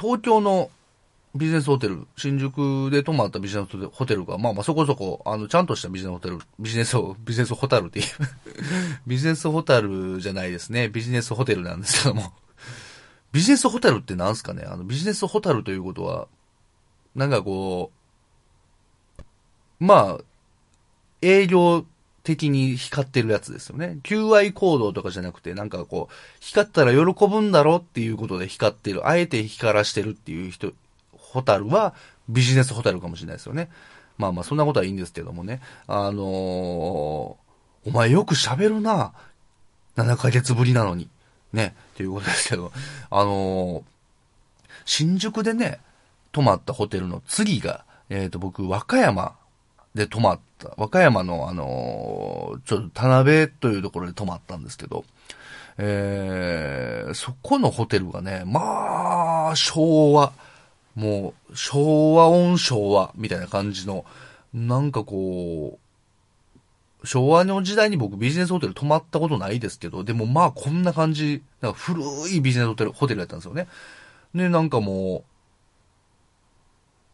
[0.02, 0.70] 東京の
[1.36, 8.06] ビジネスホテル、新宿で泊まったビジネスホテルが、まあまあそこそこ、あの、ちゃんとしたビジネスホテル、ビジネスホ、ビジネスホタルっていう、
[9.06, 10.90] ビジネスホタルじゃないですね。
[10.90, 12.34] ビジネスホテルなんですけども。
[13.32, 14.64] ビジネスホタルってなんすかね？
[14.66, 16.28] あの、ビジネスホタルということは、
[17.14, 17.92] なんかこ
[19.20, 19.24] う、
[19.80, 20.24] まあ、
[21.22, 21.86] 営業
[22.24, 24.00] 的に光ってるやつですよね。
[24.04, 30.74] QI 行動とかじゃなくて、なんかこう、光ったら喜ぶんだろっていうことで光ってる、あえて光らしてるっていう人、
[31.30, 31.94] ホタルは
[32.28, 33.70] ビジネスホタルかもしれないですよね。
[34.18, 35.62] まあまあ、そんなことはいいんですけどもね。
[35.88, 37.50] あのー
[37.86, 39.14] お前よく喋るな。
[39.96, 41.10] 7ヶ月ぶりなのに。
[41.54, 41.74] ね。
[41.94, 42.72] っていうことですけど。
[43.10, 43.84] あのー
[44.86, 45.80] 新宿でね、
[46.32, 49.36] 泊まったホテルの次が、えっ、と、僕、和歌山
[49.94, 55.06] で泊まった、和歌山のあのーちょっと田辺というところで泊まったんですけど、
[55.78, 60.34] えー、そこのホテルがね、まあ、昭和、
[61.00, 64.04] もう、昭和音昭和みたいな感じの、
[64.54, 65.80] なんかこ
[67.04, 73.68] う、昭和の時代に僕ビジネスホテル泊まったことないですけど、でもまあこんな感じ、なんか古いビジネスホテル、ホテルやったんですよね。
[74.36, 75.30] で、なんかもう、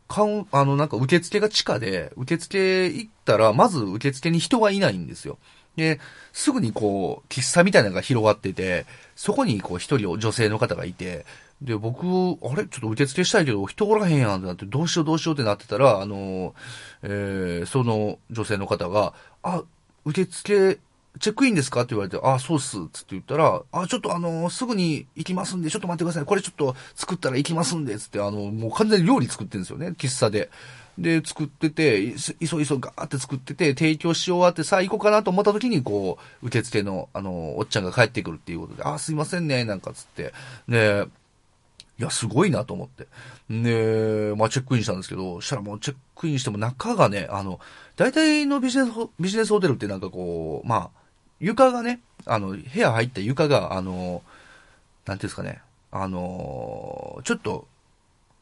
[0.07, 5.37] カウン、あの、なんか受付が地下で、受付行ったら、まず受付に人がいないんですよ。
[5.75, 5.99] で、
[6.33, 11.25] すぐにこう、喫茶みたいなのが広がってて、そこにこう一人女性の方がいて、
[11.61, 12.65] で、僕、あれ？
[12.65, 16.53] ちょっと受付したいけど、人おらへんやんってなって、どうしようどうしようってなってたら、あの、
[17.01, 19.63] えー、その女性の方が、あ、
[20.03, 20.79] 受付、
[21.17, 21.81] チェックインですか？
[21.81, 26.25] って言われて、あ、そうっす、つって言ったら、あ、ちょっとあの、すぐに行きますんで、ちょっと待ってください。
[26.25, 30.49] これちょっと作ったら行きますんで、つって、あの、もう完全に料理作ってるんですよね、喫茶で。
[30.97, 40.33] で、作ってて、いそいそガーって作ってて、提供し終わって、さあ行こうかなと思った時に、こう、受付の、あの、おっちゃんが帰ってくるっていうことで、あ、すいませんね、なんかつって。
[40.69, 41.05] で、
[41.97, 43.07] いや、すごいなと思って。
[43.49, 47.59] で、まあ、チェックインしたんですけど、したらもうチェックインしても中がね、あの、
[47.95, 50.89] 大体のビジネス、ビジネスホテルってなんかこう、まあ、
[51.39, 54.23] 床がね、あの、部屋入った床が、あの、
[55.05, 57.67] なんていうんですかね、あの、ちょっと、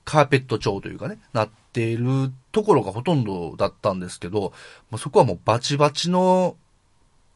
[0.05, 4.53] カーペット調というかね、なっているところがほとんどだったんですけど、も
[4.93, 6.57] うそこはもうバチバチの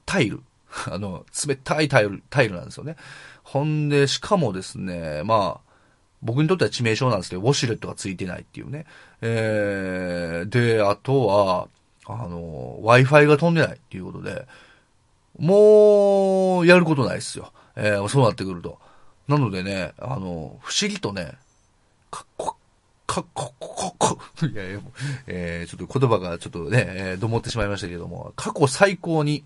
[0.05, 0.41] タイル。
[0.91, 2.97] あの、冷たいタイル、タイルなんですよね。
[3.43, 5.66] ほんで、しかもですね、まあ、
[6.21, 8.85] 僕にとっては致命傷なんですけど、ウォシュレットがついてないっていうね。
[9.21, 11.67] えー、で、あとは、
[12.05, 14.47] あの、Wi-Fi が飛んでないっていうことで、
[15.37, 17.51] もう、やることないっすよ。
[17.75, 18.79] えー、そうなってくると。
[19.27, 21.33] なのでね、あの、不思議とね、
[22.09, 22.55] かっこ、
[23.05, 24.79] かっこ、かっこ、 いやいや、
[25.27, 29.43] えー、ちょっと言葉がちょっとね、えー、どもってしまいましたけども、過去最高に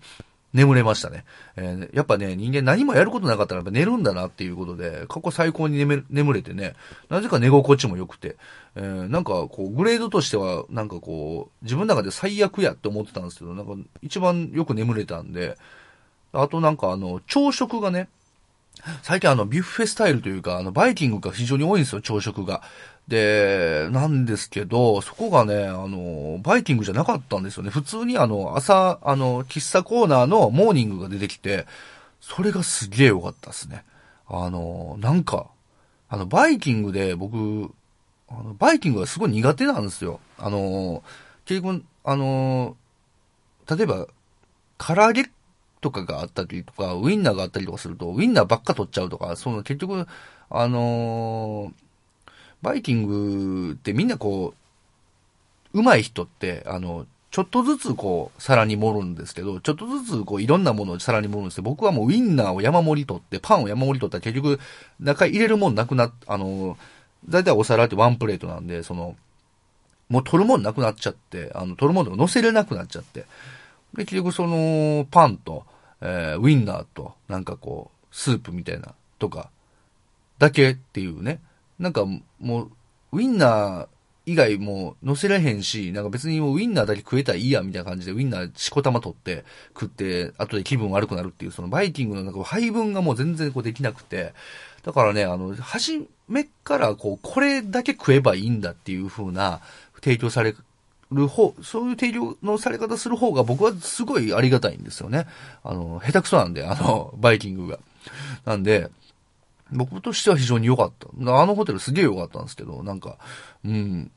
[0.52, 1.24] 眠れましたね。
[1.56, 6.74] えー、やっぱね、人間何もやることなかったらやっぱ寝るんだなっていうことで、過去最高に眠れ眠れてね、
[7.08, 8.36] なぜか寝心地も良くて、
[8.76, 13.72] えー、なんかこう、グレードとしては、なんかこう、自分の中で最悪やって思ってたんですけど、なんか
[14.02, 15.56] 一番よく眠れたんで、
[16.32, 18.08] あとなんかあの、朝食がね、
[19.02, 22.62] 最近あの、ビュッフェスタイルというか、あの、バイキングが非常に多いんですよ、朝食が。
[23.08, 27.70] で、なんですけど、そこがね、あの、バイキングじゃなかったんですよね。
[27.70, 31.66] 普通にあの、朝、あの、喫茶コーナーのモーニングが出てきて、
[32.20, 33.84] それがすげえ良かったですね。
[34.28, 35.48] あの、なんか、
[36.08, 37.72] あの、バイキングで僕、
[38.28, 40.20] あの、バイキングがすごい苦手なんですよ。
[40.38, 41.02] あの、
[41.44, 42.76] 結局、あの、
[43.68, 44.06] 例えば、
[44.78, 45.30] 唐揚げ
[45.80, 50.06] とかがあったりとか、ウインナーがあったりとかすると、ウインナーばっか取っちゃうとか、その結局、
[50.50, 51.82] あのー
[52.62, 54.54] バイキングってみんなこ
[55.74, 64.60] う、上手い人って、あの、ちょっとずつこう、皿に盛るんですけど、ちょっとずつこう、いろんなものを皿に盛るんですけど、僕はもうウインナーを山盛り取って、パンを山盛り取ったら結局、
[65.00, 66.76] 中入れるもんなくなっ、あの、
[67.28, 69.16] だいたいお皿ってワンプレートなんで、その、
[70.10, 73.20] もう取るもんなくなっちゃって、あの、取るもんとか乗せれなくなっちゃって。
[73.94, 75.64] で、結局その、パンと、
[76.02, 79.48] えーウインナーと、なんかこう、スープみたいな、とか、
[80.38, 81.40] だけっていうね。
[81.82, 82.06] なんか
[82.38, 82.70] もう、
[83.18, 83.88] ウインナー
[84.24, 89.44] 以外もう乗せられへんし、なんか別にもうウインナーだけ食えたらいいや、みたいな感じでウインナーしこたま取って
[89.78, 94.32] 食って、後で気分悪くなるっていう、そのバイキングのなんか配分がもう全然こうできなくて、
[94.84, 99.60] だからね、あの、初めからこう、これだけ食えばいいんだっていう風な
[99.96, 100.54] 提供され
[101.10, 105.26] る方、そういう提供のされ方する方が僕はすごいありがたいんですよね。
[105.64, 107.80] あの、下手くそなんで、あの、バイキングが。
[108.44, 108.88] なんで、
[109.72, 111.08] 僕としては非常に良かった。
[111.08, 113.18] あのホテルすげえ良かったんですけど、なんか、
[113.64, 114.10] うん。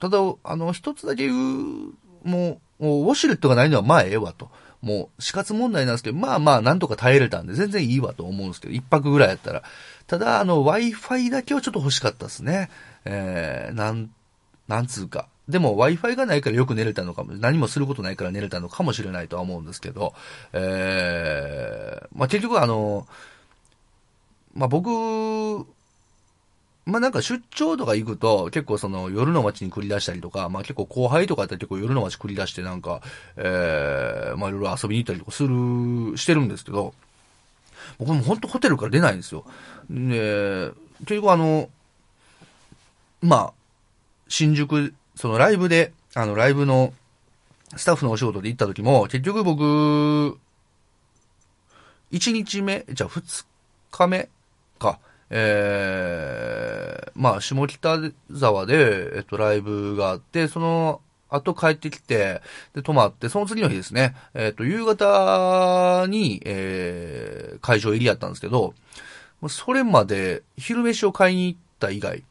[0.00, 1.92] ただ、あの、一つだけ言う、
[2.24, 4.50] もう、ウォシュレットがないのはまあええわと。
[4.84, 9.62] もう死活問題なんですけど、まあまあなんとか耐えれたんで全然いいわと思うんですけど、一泊ぐらいやったら。
[10.06, 12.68] ただ、あの、Wi-Fi だけはちょっと欲しかったですね。
[13.06, 14.10] えー、なん、
[14.68, 15.28] なんつうか。
[15.48, 20.12] でも Wi-Fi がないからよく寝れたのかも、何もすることないから寝れたのかもしれないとは思うんですけど、
[20.52, 23.06] えー、まあ結局あの、
[24.54, 25.66] まあ僕、
[26.86, 33.00] まあなんか出張とか行くと結構その夜の街に繰り出したりとか、まあ結構後輩とかやったら結構夜の街繰り出してなんか、
[33.36, 36.94] えー、まあいろいろ遊びに行ったりとかする、してるんですけど、
[37.98, 39.44] 僕も本当ホテルから出ないんですよ。
[39.90, 41.68] で、結局あの、
[43.22, 43.52] まあ、
[44.28, 46.92] 新宿、そのライブで、あのライブの
[47.76, 50.38] スタッフのお仕事で行った時も、結局僕、
[52.12, 53.44] 1日目、じゃあ2
[53.90, 54.28] 日目
[54.84, 54.98] か、
[55.30, 57.98] えー、まあ、下北
[58.38, 62.42] 沢で、えっと、ライブがあって、その後帰ってきて、
[62.74, 68.74] で、泊まって、その次の日ですね、えっと、夕方に、えー、会場入りやったんですけど、
[69.48, 72.22] それまで昼飯を買いに行った以外、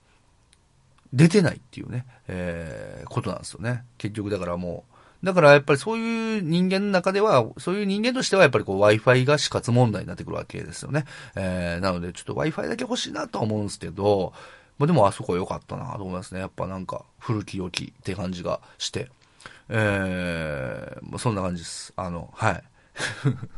[1.11, 3.83] 出てないっていうね、えー、ことなんですよね。
[3.97, 4.92] 結局だからもう、
[5.23, 11.05] だからやっぱりそういう人間の中では、そういう人間としてはやっぱりこう Wi-Fi が死活問題になってくるわけですよね。
[11.35, 14.33] えー、なのでちょっと Wi-Fi だけ欲しいなとは思うんですけど、
[14.77, 16.41] まあ、でもあそこ良かったなと思いますね。
[16.41, 19.09] やっぱなんか古き良きって感じがして。
[19.69, 21.93] えー、まあそんな感じです。
[21.95, 22.63] あの、はい。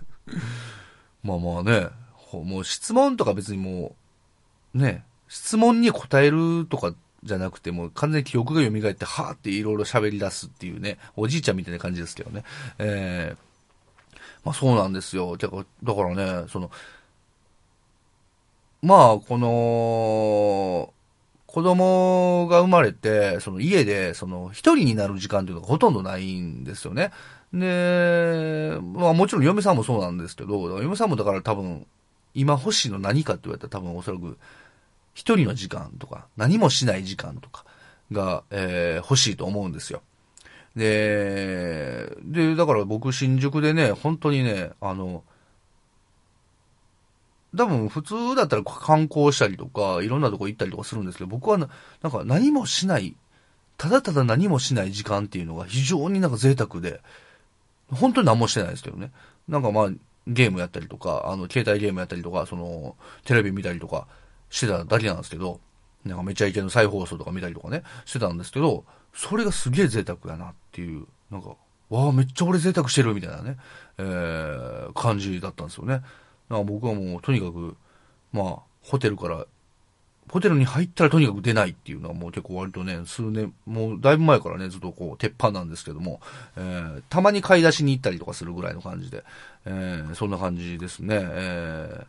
[1.24, 1.88] まあまあね、
[2.32, 3.95] もう質問とか別にも
[4.76, 6.93] う、ね、質問に答えるとか
[7.26, 12.43] じゃなくて、もう完全に記憶が蘇って、はーっていろいろ喋り出すっていうね、おじいちゃんみたいな感じですけどね。
[12.78, 15.36] えー、まあそうなんですよ。
[15.36, 16.71] だかだからね、その、
[18.86, 20.93] まあ、この、
[21.47, 27.11] 子供が生まれて、その家で、その一人になる時間というのがほとんどないんですよね。
[27.51, 31.88] で、まあもちろん嫁さんもそうなんですけど、嫁さんもだから多分、
[32.36, 34.38] 今欲しいの何かって言われたら多分おそらく、
[35.16, 37.66] 一人の時間とか、何もしない時間とか
[38.11, 40.01] が、えー欲しいと思うんですよ。
[40.76, 45.24] で、で、だから僕新宿でね、本当にね、あの、
[47.55, 51.70] 多分普通だったら観光したりとか、いろんなとこ行ったりとかするんですけど、僕はな
[52.01, 53.16] なんか何もしない、
[53.78, 56.99] ただただ何もしない時間っていうのが非常になんか贅沢で、
[57.89, 59.11] 本当に何もしてないですけどね。
[59.47, 59.89] なんかまあ、
[60.28, 64.07] ゲームやったりとか、あの、携帯ゲームやったりとか、その、テレビ見たりとか
[64.55, 65.59] してただけなんですけど、
[66.05, 71.55] なんかめちゃイケの再放送とか見たりとかね、してたんですけど、それがすげえ贅沢やなっていう、なんか、
[71.89, 73.57] わあ、めっちゃ俺贅沢してるみたいなね、
[73.97, 75.95] えー、感じだったんですよね。
[75.95, 76.05] だか
[76.49, 77.75] ら僕はもうとにかく、
[78.31, 79.45] まあ、ホテルから、
[80.31, 86.21] ホテルに入ったらとにかく出ないっていうのはもう結構割とね、数年、もうだいぶ前からね、ずっとこう、鉄板なんですけども、
[86.55, 89.25] えー、たまに買い出しに行ったりとかするぐらいの感じで、
[89.65, 91.19] えー、そんな感じですね。
[91.19, 92.05] えー、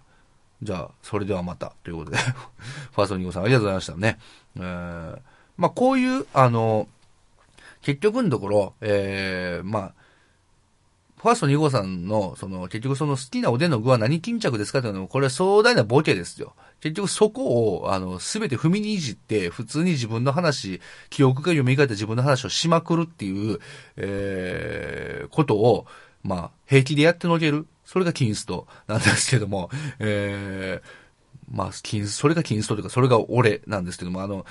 [0.63, 2.19] じゃあ、それではまた、ということで、
[2.93, 4.19] ファーストニゴさんありがとうございましたね。
[4.57, 5.19] えー、
[5.57, 6.89] まあこういう、あの、
[7.83, 9.95] 結局のところ、えー、まあ、
[11.19, 16.55] ファースト2号さんの、その、結局その好きなおでんの具は何巾着ですかっていうのも、これは壮大なボケですよ。
[16.81, 23.59] 結局そこを、あの、すべて踏みにいじって、普通に自分の話、記憶が蘇った自分の話をしまくるっていう、
[23.97, 25.87] えー、ことを、
[26.23, 27.67] まあ、平気でやってのける。
[27.87, 29.71] それがキンストなんですけども、
[30.01, 34.45] えー、まあ、キンス、それがキンストというか、それが俺なんですけども、あの、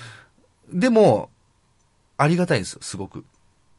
[0.72, 1.30] でも、
[2.16, 3.24] ありがたいんですよ、すごく。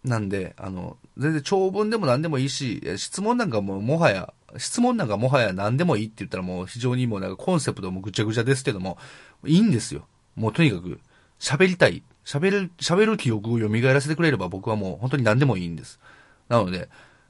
[0.03, 8.97] なんで、あの、全然長文でも何でもいいし、質問なんかももはや、質問なんかもはや何でもいいって言ったらもう非常にもうなんかコンセプトもぐちゃぐちゃですけども、
[9.45, 10.07] いいんですよ。
[10.35, 10.99] もうとにかく、
[11.39, 15.99] 喋りたい、喋る、喋る記憶を蘇らせてくれれば僕はもう本当に何でもいいんです。
[16.47, 16.89] なので、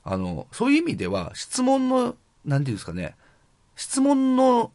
[0.10, 3.16] あの、そういう意味では質問の、なんていうんですかね、
[3.76, 4.72] 質問の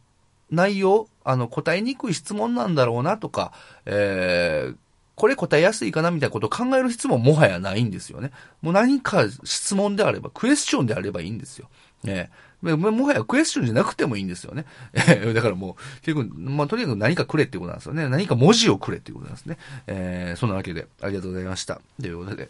[0.51, 3.51] 内容、あの、答えにくい質問なんだろうなとか、
[3.87, 4.75] えー、
[5.15, 8.31] これ答えやすいかなみたいなことを考える質問もはやないんですよね。
[8.61, 11.67] もう何か質問であれば、クエスチョンであればいいんですよ。
[12.03, 12.29] ね
[12.61, 14.65] ももはやクエスチョンじゃなくてもいいんですよね。
[15.33, 18.07] だからもう、結局、まあ、とにかく何かくれってことなんですよね。
[18.07, 19.57] 何か文字をくれってことなんですね。
[19.87, 21.81] えー、そんなわけで、ありがとうございました。
[21.99, 22.49] ということで、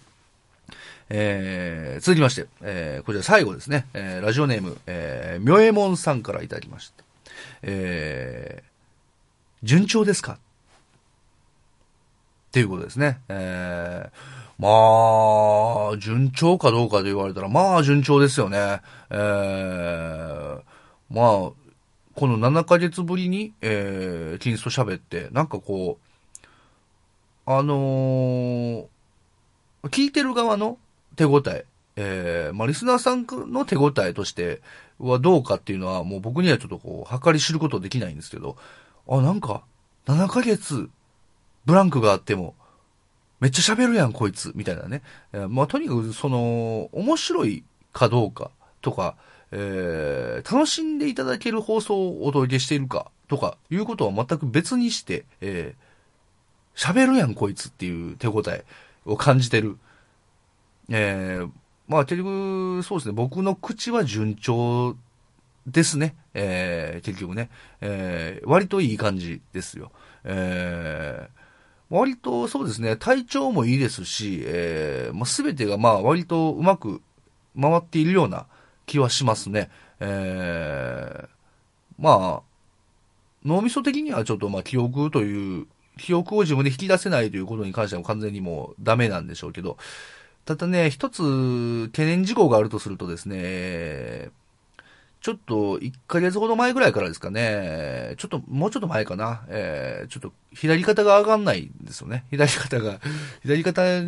[1.15, 3.85] えー、続きまして、えー、こちら最後ですね。
[3.93, 7.03] えー、ラジオネーム、えー、みょえもんさんからいただきました。
[7.61, 10.33] えー、順調ですか？
[10.33, 10.37] っ
[12.51, 13.19] ていうことですね。
[13.29, 14.11] えー、
[14.57, 18.81] まあ、順調かどうかで言われたら、まあ順調ですよね。
[19.11, 20.61] えー、
[21.11, 21.51] まあ、
[22.15, 26.05] この7ヶ月ぶりに、えー、キンスと喋って、なんかこう、
[27.45, 28.85] あのー、
[29.89, 30.79] 聞いてる側の
[31.15, 34.61] 手応え、えー、まあ、リスナーさんの手応えとして
[34.99, 38.57] はどうかっていうのは、もう僕にはちょっとこう、計り知ることできないんですけど、
[39.07, 39.63] あ、なんか、
[40.07, 40.89] 7ヶ月、
[41.65, 42.55] ブランクがあっても、
[43.39, 45.01] めっちゃ喋るやん、こいつ、みたいなね。
[45.33, 48.51] えー、まあ、とにかく、その、面白いかどうか
[48.81, 49.15] とか、
[49.51, 58.65] えー、楽しんでいただける放送をお届けしているかとか、いうことは全く別にして、えー、喋るやん、こいつっていう手応え
[59.05, 59.77] を感じてる。
[60.89, 61.49] えー、
[61.87, 64.95] まあ、結局、そうですね、僕の口は順調
[65.67, 66.15] ですね。
[66.33, 67.49] えー、結局ね。
[67.81, 69.91] えー、割といい感じですよ。
[70.23, 71.43] えー、
[71.89, 77.01] 割とそうですね、体調もいいですし、えー、まあ、全てがまあ割とうまく
[77.59, 78.47] 回っているような
[78.85, 79.69] 気はしますね。
[79.99, 81.27] えー、
[81.99, 82.53] まあ、
[83.45, 85.67] 脳みそ的にはちょっとまあ記憶という、
[85.97, 89.77] 記憶を自分で引き出せないということに関しては完全にもうダメなんでしょうけど、
[90.45, 94.29] ただね、一つ懸念事項があるとするとですね、
[95.21, 102.25] ちょっと1ヶ月ほど前ぐらいからですかね、ちょっと、もうちょっと前かな、えー、ちょっと左肩が上がんないんですよね。
[102.29, 102.99] 左肩が、
[103.41, 104.01] 左肩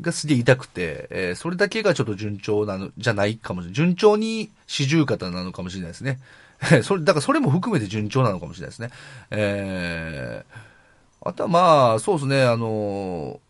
[0.00, 3.74] がすげえ痛くて、えー、それだけがちょっと順調なの、じゃないかもしれない。
[3.74, 6.18] 順調に四十肩なのかもしれないですね。
[6.84, 8.90] それ、だからそれも含めて順調なのかもしれないですね。
[9.30, 13.49] えー、あとはまあ、そうですね、あのー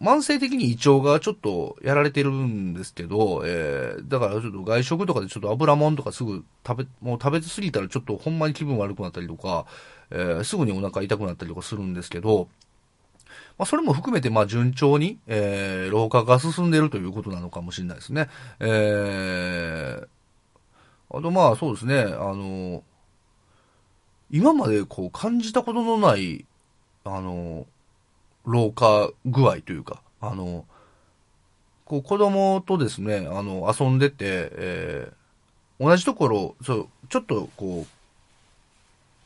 [0.00, 9.66] 慢性的に胃腸がちょっとやられてるんですけど、えー、だからちょっと外食とかでちょっと油もんとかすぐ食べ、もう食べすぎたらちょっとほんまに気分悪くなったりとか、
[10.10, 12.48] えー、すぐにお腹痛くなったりとかするんですけど、
[13.56, 18.28] まあ、それも含めて、まあ、順調に、えー、老化が進んでいるということなのかもしれないですね。
[18.58, 22.82] えー、あと、まあ、そうですね、あの、
[24.30, 26.44] 今までこう感じたことのない、
[27.04, 27.66] あの、
[28.44, 30.64] 老化具合というか、あの、
[31.84, 34.16] こう子供とですね、あの、遊んでて、
[34.52, 37.94] えー、同じところ、そう、ちょっとこう、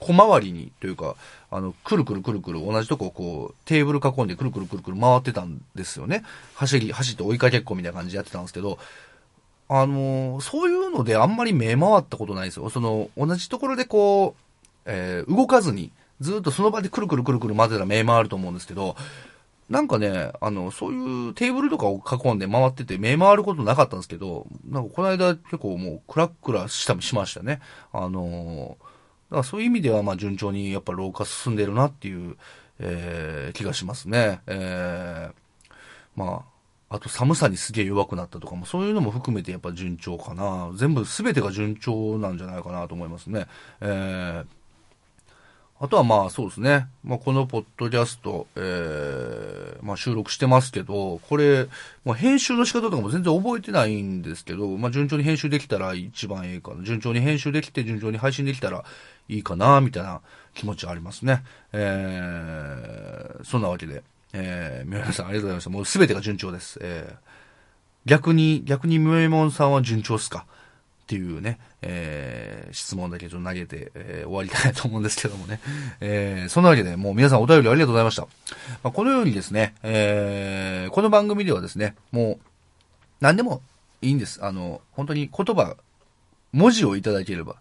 [0.01, 1.17] 小回りにというか、
[1.51, 6.23] あの、くるくるくるくる同じとこをこう、テーブル囲んでくるくるくるくる回ってたんですよね。
[6.55, 8.79] 走り、走って追いかけっこみたいな感じでやってたんですけど、
[9.71, 12.71] あのそういうのであんまり目回ったことないですよ。
[12.71, 14.43] その、同じところでこう、
[14.87, 15.91] えー、動かずに、
[16.21, 18.97] ずっとその場でくるくるくるくる混ぜたら目回ると思うんですけど、
[19.69, 27.61] なんかね、あの、そういうテーブルとかを囲んで回ってて目回ることなかったんですけど、なんかこの間結構もうクラックラしたしましたね。
[27.93, 28.79] あの
[29.31, 32.37] だからそういう意味ではまあ順調にやっぱ老化進んでるなっていう、
[32.81, 34.41] えー、気がしますね。
[34.47, 35.73] えー、
[36.17, 36.45] ま
[36.89, 40.71] あ、あと寒さにすげえ弱くなったとかも、そういうのも含めてやっぱ順調かな。
[40.75, 43.47] 全部全てが順調なんじゃないかなと思いますね。
[43.83, 44.58] えー
[45.81, 46.89] あとはまあそうですね。
[47.05, 51.69] まあこのポッドキャスト、えー、まあ収録してますけど、これ、
[52.05, 56.83] まあ編集の仕方とかも全然覚えてないんですけど、まあ順調に編集できたら一番いいかな。
[56.83, 58.85] 順調に編集できて順調に配信できたら
[59.29, 60.21] いいかな、みたいな
[60.55, 61.45] 気持ちはありますね。
[61.73, 64.03] えー、そんなわけで、
[64.33, 65.71] ええー、皆さんありがとうございました。
[65.71, 66.81] もうすべてが順調です。
[66.83, 67.17] えー、
[68.05, 70.45] 逆に、逆にムエモンさんは順調っすか？
[71.09, 75.59] っていうね、えー、質問だけちょっと投げて、えー、終わりたいと思うんですけどもね。
[76.03, 78.29] えー、そんなわけで、もう皆さんお便りありがとうございました。
[78.83, 82.39] まあ、このようにですね、えー、この番組ではですね、もう、
[83.23, 83.63] 何でも
[84.03, 84.45] いいんです。
[84.45, 85.77] あの、本当に言葉、
[86.53, 87.57] 文字をいただければ、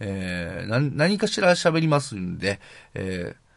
[0.00, 2.58] えー、何かしら喋りますんで、
[2.94, 3.47] えー、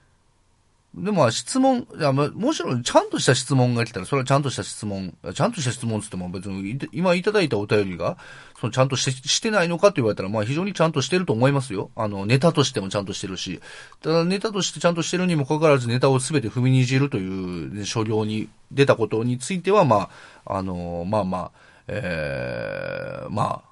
[0.93, 8.17] でも、質問、いや、まもちろん、ちゃんとした質問が来たら、それはちゃんとした質問、ちゃんとした質問って言っても別に、今いただいたお便りが、
[8.59, 11.91] そのちゃんとしてしてないのかって言われたら、まあ非常にちゃんとしてると思いますよ。
[11.95, 13.61] あの、ネタとしてもちゃんとしてるし。
[14.01, 20.09] ただ、ネタとしてちゃんとしてるにもかかわらず、ネタをすべて踏みにじるという、ね、所領に出たことについては、ま
[20.45, 21.51] あ、あの、まあまあ、
[21.87, 23.71] えー、まあ、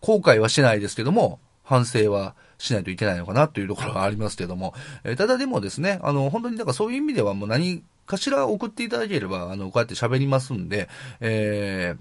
[0.00, 10.88] 後悔はしないですけども、反省はしないといけないのかなというところがありますけども、えーただでもですね、あの、本当にだからそういう意味ではもう何かしら送っていただければ、あの、こうやって喋りますんで、
[11.20, 12.00] えー、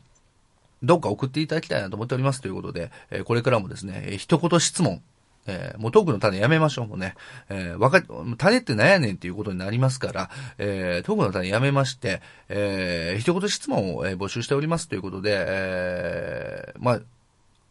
[0.84, 5.02] どうか送っていただきたいなと思っておりますということで、えーこれからもですね、えー一言質問、
[5.48, 7.16] えーもうトークの種やめましょう、もうね。
[7.50, 8.04] えーわか、
[8.38, 17.02] 種って何やねんっていうことになりますから、えートークの種やめまして、えー一言質問を、えー募集しておりますということで、えーまあ、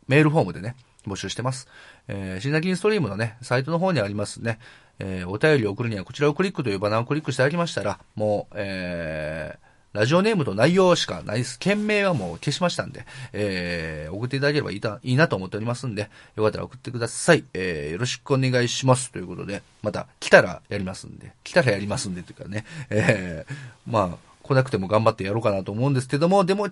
[0.08, 0.74] メールフォームでね、
[1.06, 1.68] 募集してます。
[2.12, 4.58] えー、シンナキンストリームのね、サイトの方にありますね、
[4.98, 11.58] えーお便りを送るにはこちらをクリックというバナーをクリックしていただきましたら、もう、えーラジオネームと内容しかないです。
[11.58, 17.42] 件名はもう消しましたんで、えー、送っていただければいいたいいなと思っておりますんで、よかったら送ってください。
[17.54, 19.10] えー、よろしくお願いします。
[19.10, 23.54] ということで、また来たらやりますんで、来たらやりますんでというかね、えー、
[23.84, 26.68] まあ、来なくても頑張ってやろうかなと思うんですけども、でも、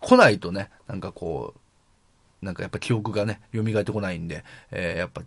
[0.00, 1.60] 来ないとね、なんかこう、
[2.42, 5.22] なんかやっぱ記憶がね、蘇ってこないんで、えー、やっぱ、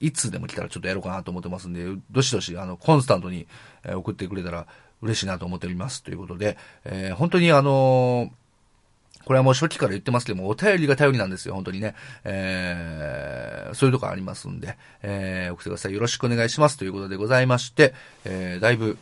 [0.00, 3.46] いつでも来たらちょっとやろうかなと思ってますんで、どしどし、あの、コンスタントに、
[3.84, 4.66] え送ってくれたら
[5.02, 6.02] 嬉しいなと思っております。
[6.02, 8.30] ということで、えー本当にあの
[9.28, 11.94] これはもう初期から言ってますけども、お便りが頼りなんですよ、本当にね。
[12.24, 15.92] えー、そういうとこありますんで、えー、送ってください。
[15.92, 16.78] よろしくお願いします。
[16.78, 17.92] ということでございまして、
[18.24, 18.96] えー、だいぶ、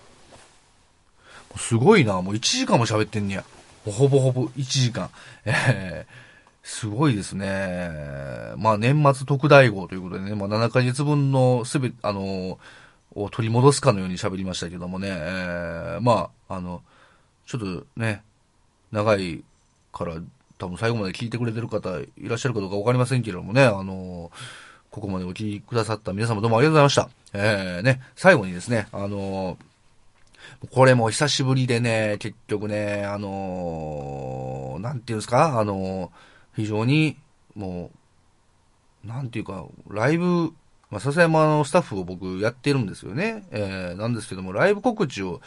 [1.56, 3.44] すごいな、もう1時間も喋ってんねや。
[3.84, 5.10] ほぼほぼ1時間。
[5.44, 6.25] えー、
[6.66, 7.90] すごいですね。
[8.56, 12.58] まあ年末特大号ということでね、まあ7ヶ月分のすべ、あの、
[13.14, 16.82] を取り戻すかのように喋りましたけどもね、えー、まあ、あの、
[17.46, 18.24] ちょっとね、
[18.90, 19.44] 長い
[19.92, 20.16] から
[20.58, 24.32] 多分最後まで聞いてくれてる方いらっしゃるかどうかわかりませんけれどもね、あの、
[24.90, 27.08] ここまでお聞きくださった皆様どうもありがとうございました。
[27.32, 29.56] えー、ね、最後にですね、あの、
[30.72, 36.10] これも久しぶりでね、結局ね、あのーなんていうんですか、あの
[36.56, 37.16] 非常に、
[37.54, 37.90] も
[39.04, 40.52] う、なんていうか、ライブ、
[40.90, 43.46] まあ、笹山のスタッフを僕やってるんですよね。
[43.50, 45.40] えー、なんですけども、ライブ告知を、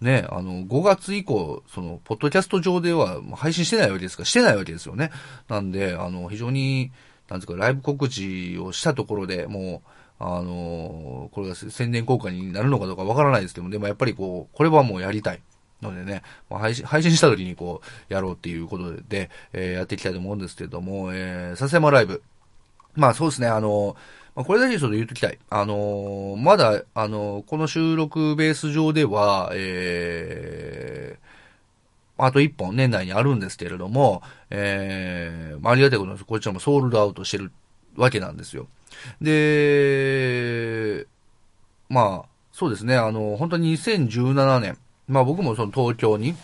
[0.00, 5.10] ね、あの、5月以降、その、ポッドキャスト上では配信してないわけですか、してないわけですよね。
[5.48, 6.92] なんで、あの、非常に、
[7.28, 9.88] なんですか、ライブ告知をしたところでもう、
[10.24, 15.42] あのこれが宣伝効果になるのかどうかわからないですけども、でもやっぱりこう、これはもうやりたい。
[15.82, 22.22] のでね、ま配信、配信した時にこう、やろうっていうことで、えーやっていきたいと思うんですけれども、えー、笹山ライブ。
[22.94, 23.96] まあそうですね、あの
[24.34, 25.38] まあ、これだけちょっと言っときたい。
[25.50, 37.50] あのまだ、あのこの収録ベース上では、えー、あと一本年内にあるんですけれども、えー、まあありがたいことですこちらもソールドアウトしてる
[37.96, 38.68] わけなんですよ。
[39.20, 41.06] で、
[41.88, 44.78] まあ、そうですね、あの、本当に2017年、
[45.12, 46.34] まあ僕もその東京に、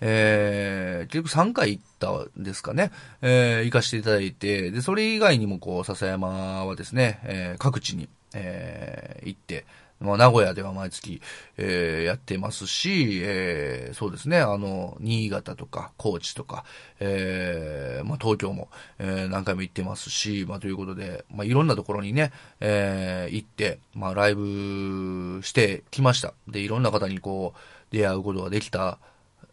[0.00, 2.90] えー、結局3回行ったんですかね、
[3.22, 9.64] えー、行かせていただいて、で、それ以外にもこう、笹山はですね、えー、各地に、えー、行って、
[10.02, 11.20] まあ、名古屋では毎月、
[11.56, 16.64] えーやってますし、えーそうですね、あの、新潟とか、高知とか、
[17.00, 26.34] えーまあ、東京も、えー何回も行ってますし、まあ、ということで、まあ、いろんなところにね、えー行って、まあ、ライブしてきました。
[26.48, 27.58] で、いろんな方にこう、
[27.96, 28.98] 出会うことができた、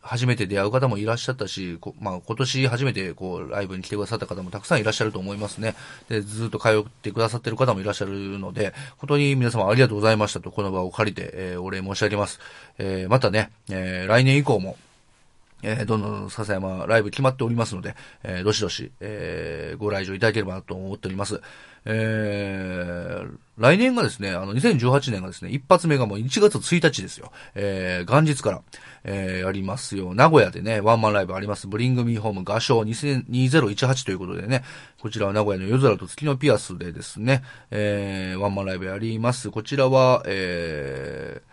[0.09, 5.75] 初めて出会う方もいらっしゃったし、まあ、今年初めてこうライブに来てくださった方もたくさんいらっしゃると思いますね。
[6.09, 12.39] で、ずっと通ってくださってる方もいらっしゃるので、本当に皆様ありがとうございましたと、この場を借りて、えーお礼申し上げます。
[12.79, 14.77] えーまたね、えー来年以降も、
[15.61, 21.39] えーどんどん笹山ライブ決まっておりますので、えーどしどし、えーご来場いただければなと思っております。
[21.85, 27.31] えー来年がですね、あの、2018年がですね、一発目がもう1月1日ですよ。
[27.55, 28.61] えー元日から、
[29.03, 30.13] えーやりますよ。
[30.13, 31.67] 名古屋でね、ワンマンライブあります。
[31.67, 34.63] ブリングミーホーム合唱2018ということでね、
[35.01, 39.51] こちらは名古屋の夜空と月のピアスでですね、えーワンマンライブやります。
[39.51, 41.49] こちらは、えー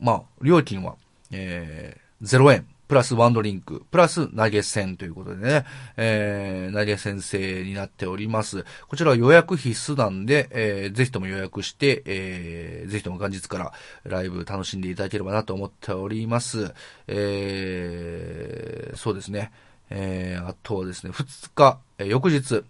[0.00, 0.94] まあ、料金は、
[1.32, 5.66] えー、0円、プラスワンドリンク、プラス投げ銭ということでね、
[5.98, 8.64] えー、投げ先生になっております。
[8.88, 13.72] こちらは予約必須なんで、えー、ぜひとも予約して、えー、ぜひとも元日から
[14.04, 16.72] ライブ楽しんでいただければなと思っております。
[17.06, 19.52] えー、そうですね。
[19.90, 22.64] えー、あとはですね、2日、えー翌日、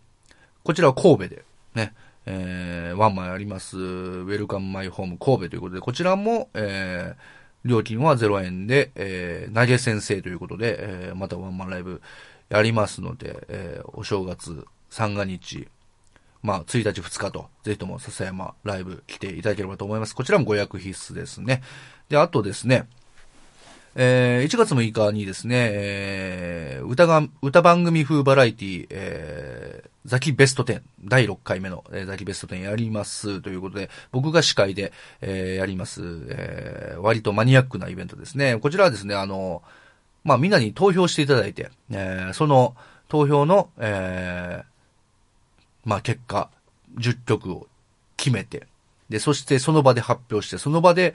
[0.64, 1.44] こちらは神戸で、
[1.74, 1.94] ね、
[2.26, 12.00] えー、ワンマンあります、ウェルカムマイホーム神戸ということで、こちらも、えー、料金は0円で、えー、投げ先生ということで、えー、またワンマンライブ
[12.48, 15.68] やりますので、えー、お正月、三が日、
[16.42, 20.14] まあ、1日2日と、ぜひとも笹山ライブ来ていただければと思います。
[20.14, 21.62] こちらもご予約必須ですね。
[22.08, 22.86] で、あとですね、
[23.94, 29.77] えー、1月6日にですね、えー、歌が、歌番組風バラエティ、えー、
[30.08, 38.56] ザキベスト10、第6回目の、えー、ザキベスト10やりますということで、僕が司会で、えー、やります、えー、割とマニアックなイベントですね。
[38.56, 39.62] こちらはですね、あの、
[40.24, 42.74] まあ、みんなに投票していただいて、えー、その
[43.08, 44.64] 投票の、えー、
[45.84, 46.50] まあ、結果、
[46.96, 47.66] 10曲を
[48.16, 48.66] 決めて、
[49.10, 51.14] で、そしてその場で発表して、その場で、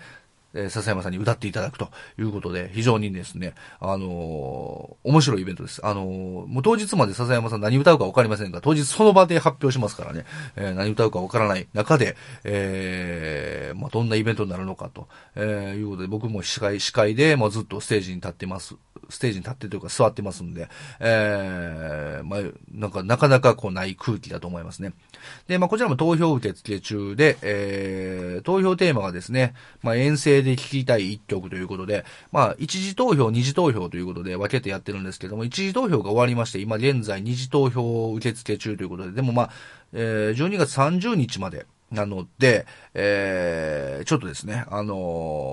[0.54, 5.86] えー、笹山さんに歌っていただくということで、非常にですね、あのー面白いイベントです。
[5.86, 10.26] あのーもう当日まで笹山さん何歌うかわかりませんが、当日その場で発表しますからね、
[10.56, 18.76] えー何歌うかわからない中で、えーまあ、どんなイベントになるのかと、えーいうことで、僕も司会、司会で、もうずっとステージに立ってます。
[19.10, 22.40] ステージに立ってというか座ってますんで、えー、まあ、
[22.72, 24.94] なんか、なかなかこうない空気だと思いますね。
[25.48, 39.50] で、まあ、こちらも投票受付中で、えー、投票テーマがですね、まあ、遠征で聴きたい一曲ということで、まあ、一次投票、二次投票ということで分けてやってるんですけども、一次投票が終わりまして、今現在二次投票受付中ということで、でもまあ、
[39.94, 42.66] えー、12月30日まで、なので、
[42.96, 44.96] えー、ちょっとですね、あの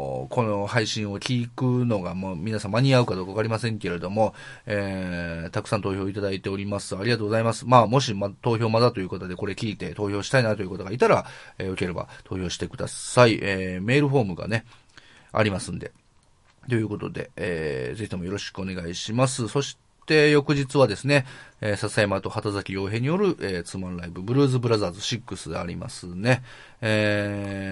[0.07, 4.35] ーこの配信を聞くのがもう皆さん間に合うかどうかわかりませんけれども、
[4.67, 6.97] えー、たくさん投票いただいております。
[6.97, 7.67] ありがとうございます。
[7.67, 11.27] まあ、もし、ま、投票まだということでこれ聞いて投票したいなという方がいたら、
[11.59, 13.39] えー、よければ投票してください。
[13.43, 14.65] えー、メールフォームがね、
[15.33, 15.93] ありますんで。
[16.69, 19.49] ということで、えー、ぜひともよろしくお願いします。
[19.49, 21.27] そして、翌日はですね、
[21.61, 26.43] えー、笹山と畑崎洋平による、えー、ツーマンライブ、ブルーズブラザーズ6でありますね。
[26.83, 27.67] え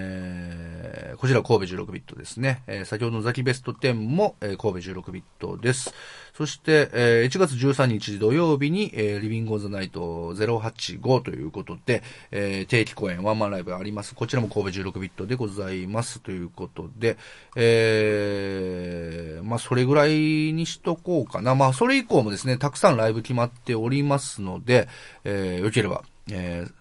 [1.15, 2.63] ー、こちら神戸16ビットですね。
[2.67, 5.95] えー、先ほどのザキベスト10も、えー、神戸16ビットです。
[6.35, 14.15] そして、えー、1月13日土曜日に、えー、リビングオンザナイト085ということで、えー、定期公演ワンマンライブあります。
[14.15, 16.21] こちらも神戸16ビットでございます。
[16.21, 17.17] ということで、
[17.57, 20.11] えー、まあ、それぐらい
[20.53, 21.55] にしとこうかな。
[21.55, 24.89] まあ、それ以降もですね、たくさんライブ決まっておりますので、
[25.25, 26.73] えー、よければ、えー、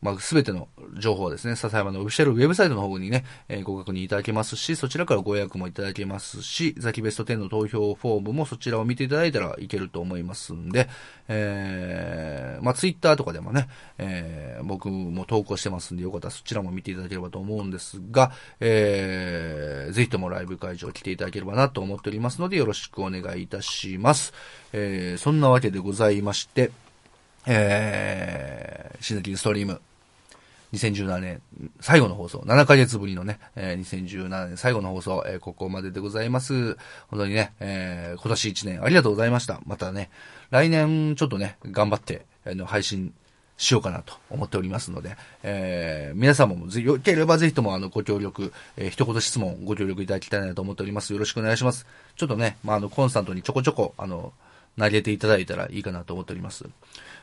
[0.00, 0.68] まあ、すべての
[0.98, 10.88] 情報はですね、笹山のオフィシャルウェブサイトの方にね、えーご確認いただけますし、そちらからご予約もいただけますし、ザキベスト10の投票フォームもそちらを見ていただいたらいけると思いますんで、
[11.26, 13.68] えー、まあ、ツイッターとかでもね、
[13.98, 18.30] えー、僕も投稿してますんで、よかったらそちらも見ていただければと思うんですが、
[18.60, 24.32] えー、ぜひともライブ会場来ていただければなと思っておりますので、よろしくお願いいたします。
[24.72, 26.70] えー、そんなわけでございまして、
[27.46, 29.80] えー、新崎ストリーム、
[30.72, 31.42] 2017年
[31.80, 36.74] 最後の放送、7ヶ月ぶりのね、えー2017年最後の放送、えーここまででございます。
[37.08, 39.60] 本当にね、えー今年1年ありがとうございました。
[39.66, 40.10] またね、
[40.50, 43.14] 来年ちょっとね、頑張って、あの、配信
[43.56, 51.14] しようかなと思っておりますので、えー皆様もぜよければぜひともあの、ご協力、えー一言質問ご協力いただきたいなと思っております。
[51.14, 51.86] よろしくお願いします。
[52.16, 54.34] ちょっとね、まあ、あの、コンスタントにちょこちょこ、あの、
[54.78, 56.66] 投げていただいたらいいかなと思っております。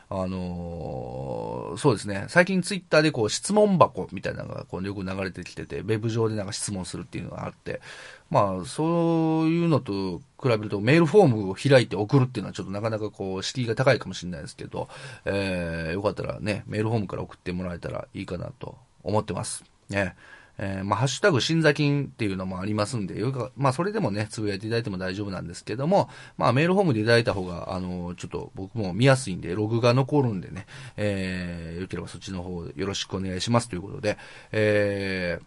[0.09, 2.25] あのーそうですね。
[2.29, 7.81] 最近ツイッターでこう質問箱みたいなのがこうよく流れてきてて、ウェブ上でなんか質問するっていうのがあって、
[8.29, 14.87] まあ、そういうのと比べるとメールフォームを開いて送るっていうのはちょっとなかなかこう敷居が高いかもしれないですけど、
[15.25, 19.63] えー、よかったらね、メールフォームから送ってもらえたらいいかなと思ってます。
[19.89, 20.15] ね。
[20.57, 30.65] えーまあ、ハッシュタグ、新座金っていうのもありますんで、よか、まあ、それでもね、つぶやいていただいても大丈夫なんですけども、まあ、メールフォームでいただいた方が、あの、ちょっと僕も見やすいんで、ログが残るんでね、
[30.97, 34.17] えー、よければそっちの方よろしくお願いしますということで、
[34.51, 35.43] えー、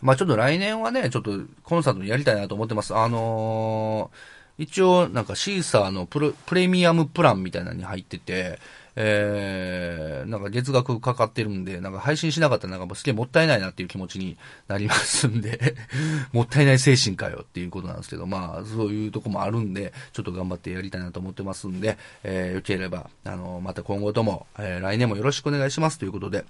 [0.00, 1.32] まあちょっと来年はね、ちょっと
[1.64, 2.94] コンサートやりたいなと思ってます。
[2.94, 8.58] あのー一応なんかシーサーのプレミアムプランみたいなのに入ってて、
[9.00, 15.76] えー、なんか月額かかってるんで、なんか配信しなかったらなんかもうすげえもったいないなっていう気持ちになりますんで、
[16.32, 26.44] もったいない精神かよっていうことなんですけど、まあそういうとこもあるんで、ちょっと頑張ってやりたいなと思ってますんで、えー、よければ、あのまた今後とも、えー来年もよろしくお願いしますということで、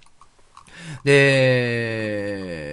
[1.05, 2.69] で、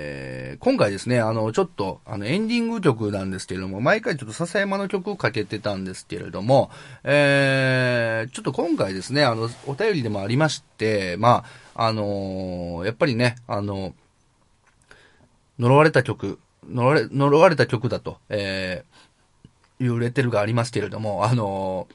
[0.59, 6.71] 今回ですね、あの、ちょっと、あの、エンディング曲なんですけれども、毎回ちょっと笹山の曲をかけてたんですけれども、
[7.03, 11.43] えー、ちょっと今回ですね、あの、お便りでもありまして、ま
[11.75, 13.93] あ、あのやっぱりね、あの、
[15.59, 21.87] 呪われた曲、呪われ、呪われた曲だと、えー、いうレッテルがありますけれども、あの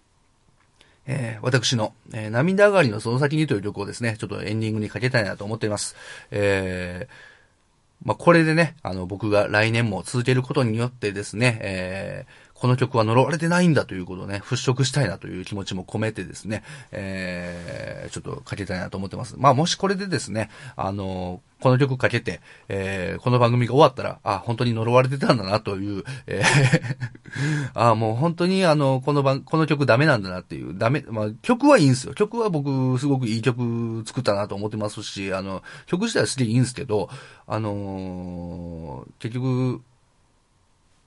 [1.13, 5.97] えー私の、えー涙上がりのその先にという曲をですね、ちょっとエンディングにかけたいなと思っています。
[6.31, 16.63] えーまあ、これでね、あの、僕が来年も続けることによってですね、えーこの曲は呪われてないんだということをね、払拭したいなという気持ちも込めてですね、
[16.93, 19.37] えーちょっとかけたいなと思ってます。
[19.39, 32.13] まあ、もしこれでですね、あのこの曲かけて、えーこの番組が終わったら、あ、本当に呪われてたんだなという、えーあ、もう本当にあの、この番、この曲ダメなんだなっていう、ダメ、まあ、曲はいいんですよ。
[32.13, 37.09] 曲は僕、すごくいい曲作ったなと思ってますし、あの、曲自体は好きでいいんですけど、
[37.47, 39.81] あのー結局、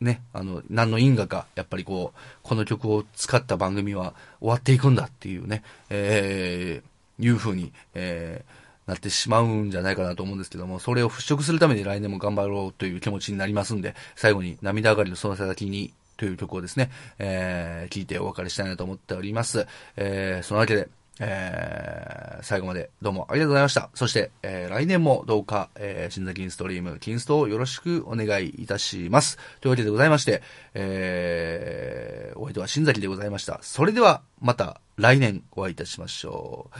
[0.03, 19.67] ね、あの、何の因果か、やっぱりこう、この曲を使った番組は終わっていくんだっていうね、えー、いう風に、えー、なってしまうんじゃないかなと思うんですけども、それを払拭するために来年も頑張ろうという気持ちになりますんで、最後に涙上がりのその先にという曲をですね、えー、聞いてお別れしたいなと思っております。
[19.95, 20.89] えー、そのわけで、
[21.19, 23.90] えー、最後までどうもありがとうございました。
[23.94, 29.38] そして、えー、来年もどうか、えー、新座金ストリーム、金ストをよろしくお願いいたします。
[29.61, 30.41] というわけでございまして、
[30.73, 33.60] えー、お相手は新崎でございました。
[33.61, 36.77] それでは、また来年お会いいたしましょう。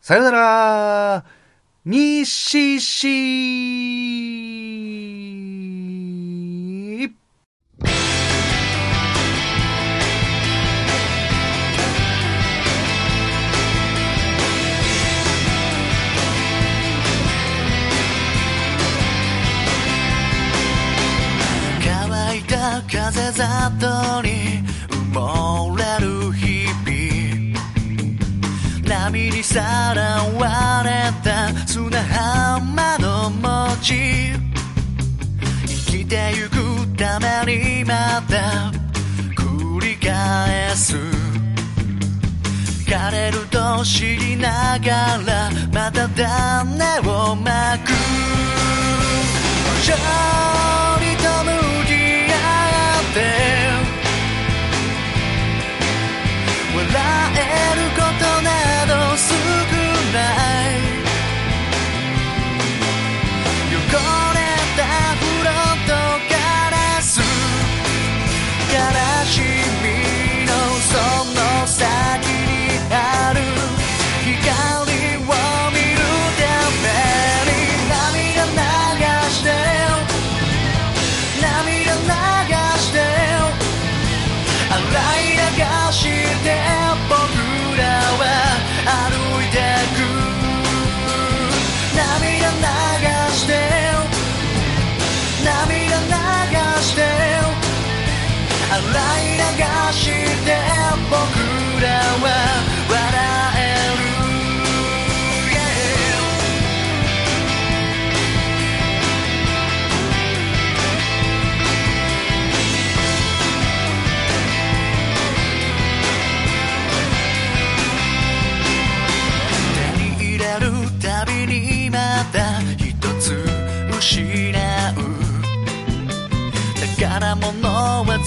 [0.00, 1.24] さよなら
[1.84, 3.72] にしし
[22.72, 26.94] 乾いた風里に埋もれる日々
[28.88, 34.32] 波にさらわれた砂浜の餅
[35.66, 36.56] 生きてゆく
[36.96, 38.72] ためにまた
[39.36, 40.96] 繰り返す。
[42.86, 47.92] 枯れると知りながらまた種をまく。
[49.84, 49.92] 情
[51.00, 51.50] にと向
[53.12, 53.20] って
[56.74, 56.88] 笑
[57.36, 57.38] え
[57.76, 58.48] ることな
[58.86, 59.28] ど少
[60.12, 60.80] ない。
[63.70, 63.76] 汚
[64.32, 64.40] れ
[64.76, 64.80] た
[65.16, 65.90] フロント
[66.30, 66.34] ガ
[66.70, 67.20] ラス。
[68.72, 68.74] 悲
[69.26, 69.51] しい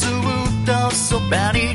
[0.06, 1.73] ずっとそばに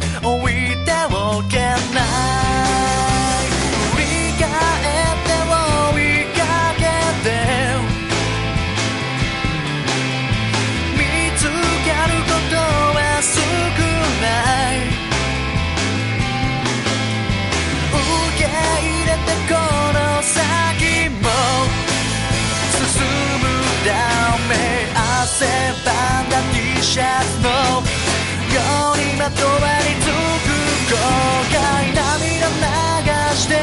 [33.50, 33.58] して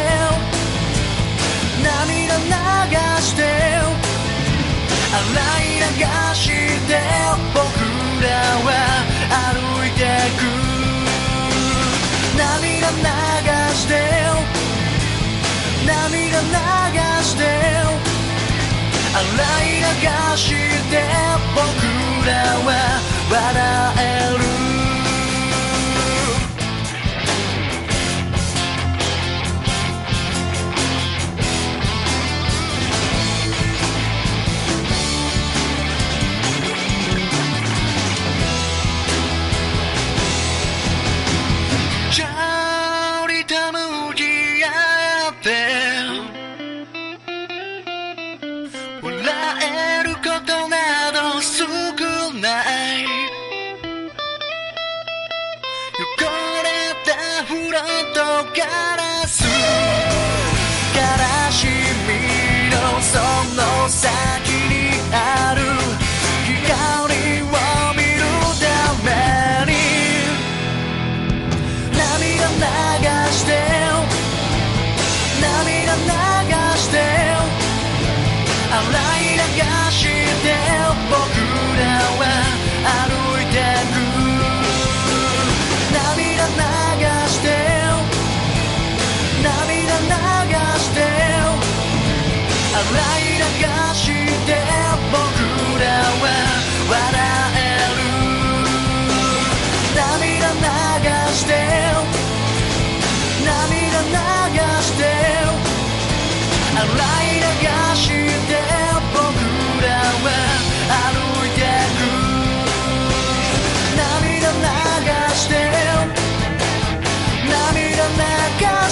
[1.81, 2.51] 涙流
[3.21, 3.41] して
[5.13, 5.31] 洗
[5.63, 6.03] い流
[6.35, 6.43] し
[6.87, 6.99] て
[7.53, 7.63] 僕
[8.21, 8.27] ら
[8.67, 8.69] は
[9.31, 10.03] 歩いて
[10.37, 10.39] く。
[12.37, 13.07] 涙流
[13.75, 13.93] して
[15.85, 16.55] 涙流
[17.23, 17.43] して
[19.15, 19.23] 洗
[19.63, 20.03] い流
[20.35, 20.45] し
[20.91, 20.93] て
[21.55, 21.67] 僕
[22.27, 22.31] ら
[22.65, 22.69] は
[23.31, 23.41] 笑
[23.99, 24.46] える。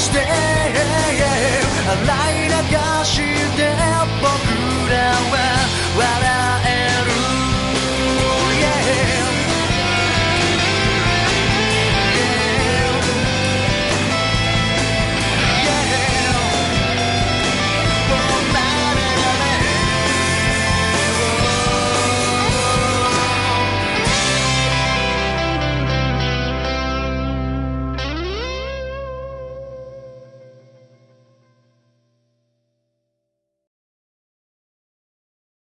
[0.05, 0.73] stay
[1.87, 2.35] alive.
[2.69, 3.44] 流し